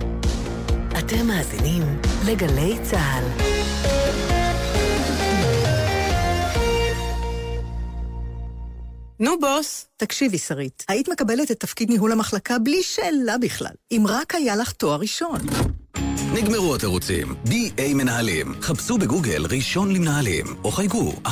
אתם 0.98 1.26
מאזינים 1.26 1.82
לגלי 2.26 2.78
צה"ל. 2.82 4.35
נו 9.20 9.40
בוס, 9.40 9.86
תקשיבי 9.96 10.38
שרית, 10.38 10.84
היית 10.88 11.08
מקבלת 11.08 11.50
את 11.50 11.60
תפקיד 11.60 11.90
ניהול 11.90 12.12
המחלקה 12.12 12.58
בלי 12.58 12.82
שאלה 12.82 13.38
בכלל, 13.38 13.72
אם 13.92 14.04
רק 14.08 14.34
היה 14.34 14.56
לך 14.56 14.72
תואר 14.72 15.00
ראשון. 15.00 15.38
נגמרו 16.34 16.74
התירוצים. 16.74 17.34
BA 17.44 17.94
מנהלים. 17.94 18.54
חפשו 18.62 18.98
בגוגל 18.98 19.46
ראשון 19.50 19.94
למנהלים, 19.94 20.46
או 20.64 20.72
חייגו 20.72 21.12
1-800-800-830. 21.26 21.30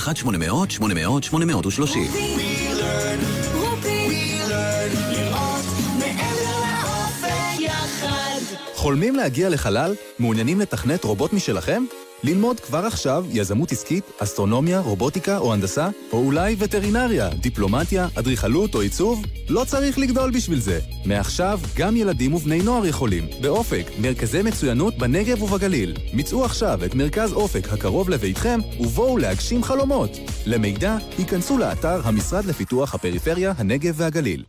חולמים 8.85 9.17
להגיע 9.17 9.49
לחלל? 9.49 9.95
מעוניינים 10.19 10.61
לתכנת 10.61 11.05
רובוט 11.05 11.33
משלכם? 11.33 11.85
ללמוד 12.23 12.61
כבר 12.61 12.79
עכשיו 12.87 13.25
יזמות 13.31 13.73
עסקית, 13.73 14.05
אסטרונומיה, 14.19 14.81
רובוטיקה 14.81 15.39
או 15.39 15.53
הנדסה? 15.53 15.89
או 16.13 16.19
אולי 16.19 16.57
וטרינריה, 16.59 17.29
דיפלומטיה, 17.29 18.09
אדריכלות 18.19 18.75
או 18.75 18.81
עיצוב? 18.81 19.23
לא 19.49 19.65
צריך 19.65 19.99
לגדול 19.99 20.31
בשביל 20.31 20.61
זה. 20.61 20.81
מעכשיו, 21.05 21.61
גם 21.77 21.97
ילדים 21.97 22.35
ובני 22.35 22.63
נוער 22.63 22.87
יכולים. 22.87 23.25
באופק, 23.41 23.87
מרכזי 23.99 24.43
מצוינות 24.43 24.99
בנגב 24.99 25.43
ובגליל. 25.43 25.97
מצאו 26.13 26.45
עכשיו 26.45 26.85
את 26.85 26.95
מרכז 26.95 27.33
אופק 27.33 27.73
הקרוב 27.73 28.11
לביתכם, 28.11 28.61
ובואו 28.81 29.19
להגשים 29.19 29.63
חלומות. 29.63 30.11
למידע, 30.47 30.97
היכנסו 31.19 31.59
לאתר 31.59 32.01
המשרד 32.05 32.45
לפיתוח 32.45 32.95
הפריפריה, 32.95 33.53
הנגב 33.57 33.95
והגליל. 33.97 34.45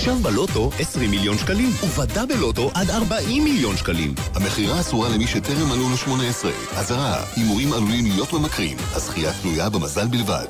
עכשיו 0.00 0.16
בלוטו 0.16 0.70
20 0.78 1.10
מיליון 1.10 1.38
שקלים, 1.38 1.70
ובדה 1.84 2.26
בלוטו 2.26 2.70
עד 2.74 2.90
40 2.90 3.44
מיליון 3.44 3.76
שקלים. 3.76 4.14
המכירה 4.34 4.80
אסורה 4.80 5.08
למי 5.08 5.26
שטרם 5.26 5.68
מלאו 5.68 5.90
לו 5.90 5.96
18. 5.96 6.50
אזהרה, 6.76 7.24
הימורים 7.36 7.72
עלולים 7.72 8.06
להיות 8.06 8.32
ממכרים. 8.32 8.76
הזכייה 8.92 9.32
תלויה 9.42 9.70
במזל 9.70 10.06
בלבד. 10.06 10.44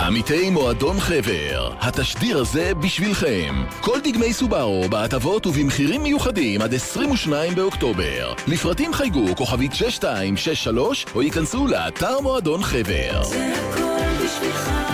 עמיתי 0.00 0.50
מועדון 0.50 1.00
חבר, 1.00 1.72
התשדיר 1.80 2.38
הזה 2.38 2.72
בשבילכם. 2.74 3.64
כל 3.80 3.98
דגמי 4.04 4.32
סובארו 4.32 4.88
בהטבות 4.88 5.46
ובמחירים 5.46 6.02
מיוחדים 6.02 6.62
עד 6.62 6.74
22 6.74 7.54
באוקטובר. 7.54 8.32
לפרטים 8.46 8.92
חייגו 8.92 9.36
כוכבית 9.36 9.74
6263 9.74 11.06
או 11.14 11.22
ייכנסו 11.22 11.66
לאתר 11.66 12.20
מועדון 12.20 12.62
חבר. 12.62 13.22
זה 13.24 13.52
הכל 13.72 14.24
בשבילך 14.24 14.87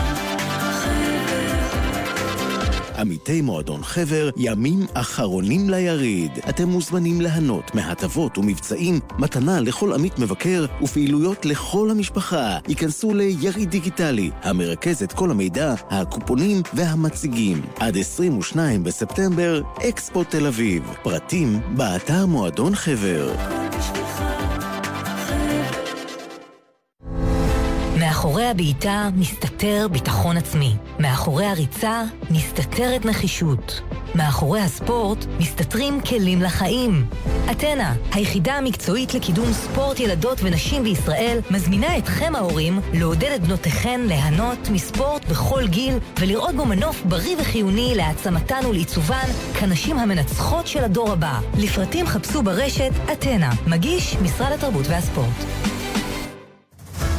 עמיתי 3.05 3.41
מועדון 3.41 3.83
חבר, 3.83 4.31
ימים 4.37 4.87
אחרונים 4.95 5.71
ליריד. 5.71 6.31
אתם 6.49 6.69
מוזמנים 6.69 7.21
ליהנות 7.21 7.75
מהטבות 7.75 8.39
ומבצעים, 8.39 9.01
מתנה 9.19 9.61
לכל 9.61 9.93
עמית 9.93 10.19
מבקר 10.19 10.65
ופעילויות 10.83 11.47
לכל 11.47 11.91
המשפחה. 11.91 12.59
ייכנסו 12.69 13.15
ליריד 13.15 13.71
דיגיטלי, 13.71 14.31
המרכז 14.43 15.03
את 15.03 15.13
כל 15.13 15.31
המידע, 15.31 15.75
הקופונים 15.91 16.63
והמציגים. 16.75 17.63
עד 17.79 17.97
22 17.97 18.85
בספטמבר, 18.85 19.63
אקספו 19.89 20.25
תל 20.25 20.47
אביב. 20.47 20.83
פרטים 21.03 21.61
באתר 21.77 22.27
מועדון 22.27 22.75
חבר. 22.75 23.35
מאחורי 28.25 28.47
הבעיטה 28.47 29.09
מסתתר 29.17 29.87
ביטחון 29.91 30.37
עצמי. 30.37 30.77
מאחורי 30.99 31.47
הריצה 31.47 32.03
מסתתרת 32.31 33.05
נחישות. 33.05 33.81
מאחורי 34.15 34.61
הספורט 34.61 35.25
מסתתרים 35.39 36.01
כלים 36.01 36.43
לחיים. 36.43 37.07
אתנה, 37.51 37.95
היחידה 38.13 38.55
המקצועית 38.55 39.15
לקידום 39.15 39.53
ספורט 39.53 40.01
ילדות 40.01 40.39
ונשים 40.43 40.83
בישראל, 40.83 41.39
מזמינה 41.51 41.99
אתכם 41.99 42.37
ההורים 42.37 42.81
לעודד 42.93 43.31
את 43.35 43.41
בנותיכן 43.41 44.01
ליהנות 44.05 44.69
מספורט 44.73 45.25
בכל 45.25 45.67
גיל 45.67 45.99
ולראות 46.21 46.55
בו 46.55 46.65
מנוף 46.65 47.03
בריא 47.05 47.37
וחיוני 47.39 47.93
להעצמתן 47.97 48.67
ולעיצובן 48.69 49.27
כנשים 49.61 49.99
המנצחות 49.99 50.67
של 50.67 50.85
הדור 50.85 51.13
הבא. 51.13 51.41
לפרטים 51.59 52.07
חפשו 52.07 52.43
ברשת 52.43 52.93
אתנה, 53.13 53.51
מגיש 53.67 54.17
משרד 54.23 54.53
התרבות 54.53 54.87
והספורט. 54.89 55.74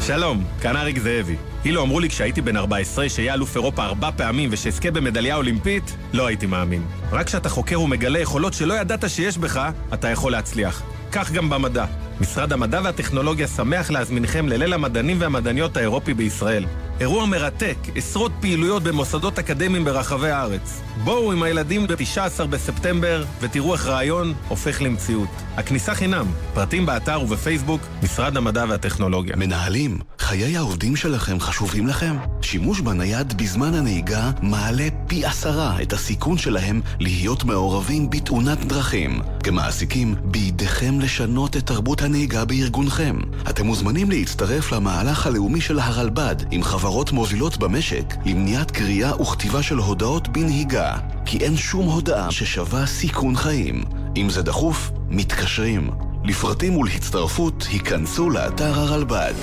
שלום, 0.07 0.43
כאן 0.61 0.75
אריק 0.75 0.99
זאבי. 0.99 1.35
אילו 1.65 1.83
אמרו 1.83 1.99
לי 1.99 2.09
כשהייתי 2.09 2.41
בן 2.41 2.57
14 2.57 3.09
שיהיה 3.09 3.33
אלוף 3.33 3.55
אירופה 3.55 3.85
ארבע 3.85 4.09
פעמים 4.11 4.49
ושאזכה 4.53 4.91
במדליה 4.91 5.35
אולימפית, 5.35 5.97
לא 6.13 6.27
הייתי 6.27 6.45
מאמין. 6.45 6.85
רק 7.11 7.25
כשאתה 7.25 7.49
חוקר 7.49 7.81
ומגלה 7.81 8.19
יכולות 8.19 8.53
שלא 8.53 8.73
ידעת 8.73 9.09
שיש 9.09 9.37
בך, 9.37 9.69
אתה 9.93 10.09
יכול 10.09 10.31
להצליח. 10.31 10.83
כך 11.11 11.31
גם 11.31 11.49
במדע. 11.49 11.85
משרד 12.21 12.53
המדע 12.53 12.81
והטכנולוגיה 12.83 13.47
שמח 13.47 13.91
להזמינכם 13.91 14.47
לליל 14.47 14.73
המדענים 14.73 15.17
והמדעניות 15.19 15.77
האירופי 15.77 16.13
בישראל. 16.13 16.65
אירוע 16.99 17.25
מרתק, 17.25 17.77
עשרות 17.95 18.31
פעילויות 18.41 18.83
במוסדות 18.83 19.39
אקדמיים 19.39 19.85
ברחבי 19.85 20.29
הארץ. 20.29 20.81
בואו 21.03 21.31
עם 21.31 21.43
הילדים 21.43 21.87
ב-19 21.87 22.45
בספטמבר 22.49 23.23
ותראו 23.41 23.73
איך 23.73 23.85
רעיון 23.87 24.33
הופך 24.47 24.81
למציאות. 24.81 25.29
הכניסה 25.57 25.95
חינם, 25.95 26.25
פרטים 26.53 26.85
באתר 26.85 27.21
ובפייסבוק, 27.21 27.81
משרד 28.03 28.37
המדע 28.37 28.65
והטכנולוגיה. 28.69 29.35
מנהלים, 29.35 29.99
חיי 30.25 30.57
העובדים 30.57 30.95
שלכם 30.95 31.39
חשובים 31.39 31.87
לכם? 31.87 32.15
שימוש 32.41 32.81
בנייד 32.81 33.37
בזמן 33.37 33.73
הנהיגה 33.73 34.31
מעלה 34.41 34.87
פי 35.07 35.25
עשרה 35.25 35.81
את 35.81 35.93
הסיכון 35.93 36.37
שלהם 36.37 36.81
להיות 36.99 37.43
מעורבים 37.43 38.09
בתאונת 38.09 38.65
דרכים. 38.65 39.21
כמעסיקים, 39.43 40.15
בידיכם 40.23 40.99
לשנות 40.99 41.57
את 41.57 41.65
תרבות 41.65 42.01
הנהיגה 42.01 42.45
בארגונכם. 42.45 43.19
אתם 43.49 43.65
מוזמנים 43.65 44.09
להצטרף 44.09 44.71
למהלך 44.71 45.27
הלאומי 45.27 45.61
של 45.61 45.79
הרלב"ד 45.79 46.35
עם 46.51 46.63
חברות 46.63 47.11
מובילות 47.11 47.57
במשק 47.57 48.13
למניעת 48.25 48.71
קריאה 48.71 49.21
וכתיבה 49.21 49.63
של 49.63 49.77
הודעות 49.77 50.27
בנהיגה. 50.27 50.97
כי 51.25 51.37
אין 51.37 51.57
שום 51.57 51.85
הודעה 51.85 52.31
ששווה 52.31 52.85
סיכון 52.85 53.35
חיים. 53.35 53.83
אם 54.17 54.29
זה 54.29 54.41
דחוף, 54.41 54.91
מתקשרים. 55.09 55.89
לפרטים 56.23 56.77
ולהצטרפות, 56.77 57.67
היכנסו 57.71 58.29
לאתר 58.29 58.79
הרלב"ד. 58.79 59.33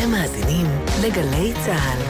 אתם 0.00 0.10
מאזינים 0.10 0.66
לגלי 1.02 1.52
צה"ל. 1.64 2.02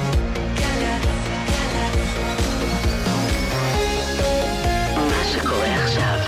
מה 4.96 5.24
שקורה 5.32 5.84
עכשיו. 5.84 6.18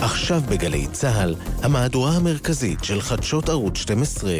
עכשיו 0.00 0.40
בגלי 0.50 0.86
צה"ל, 0.92 1.34
המהדורה 1.62 2.10
המרכזית 2.16 2.84
של 2.84 3.00
חדשות 3.00 3.48
ערוץ 3.48 3.76
12. 3.76 4.32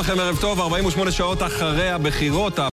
לכם, 0.00 0.20
ערב 0.20 0.38
טוב, 0.40 0.60
48 0.60 1.10
שעות 1.10 1.42
אחרי 1.42 1.90
הבחירות. 1.90 2.58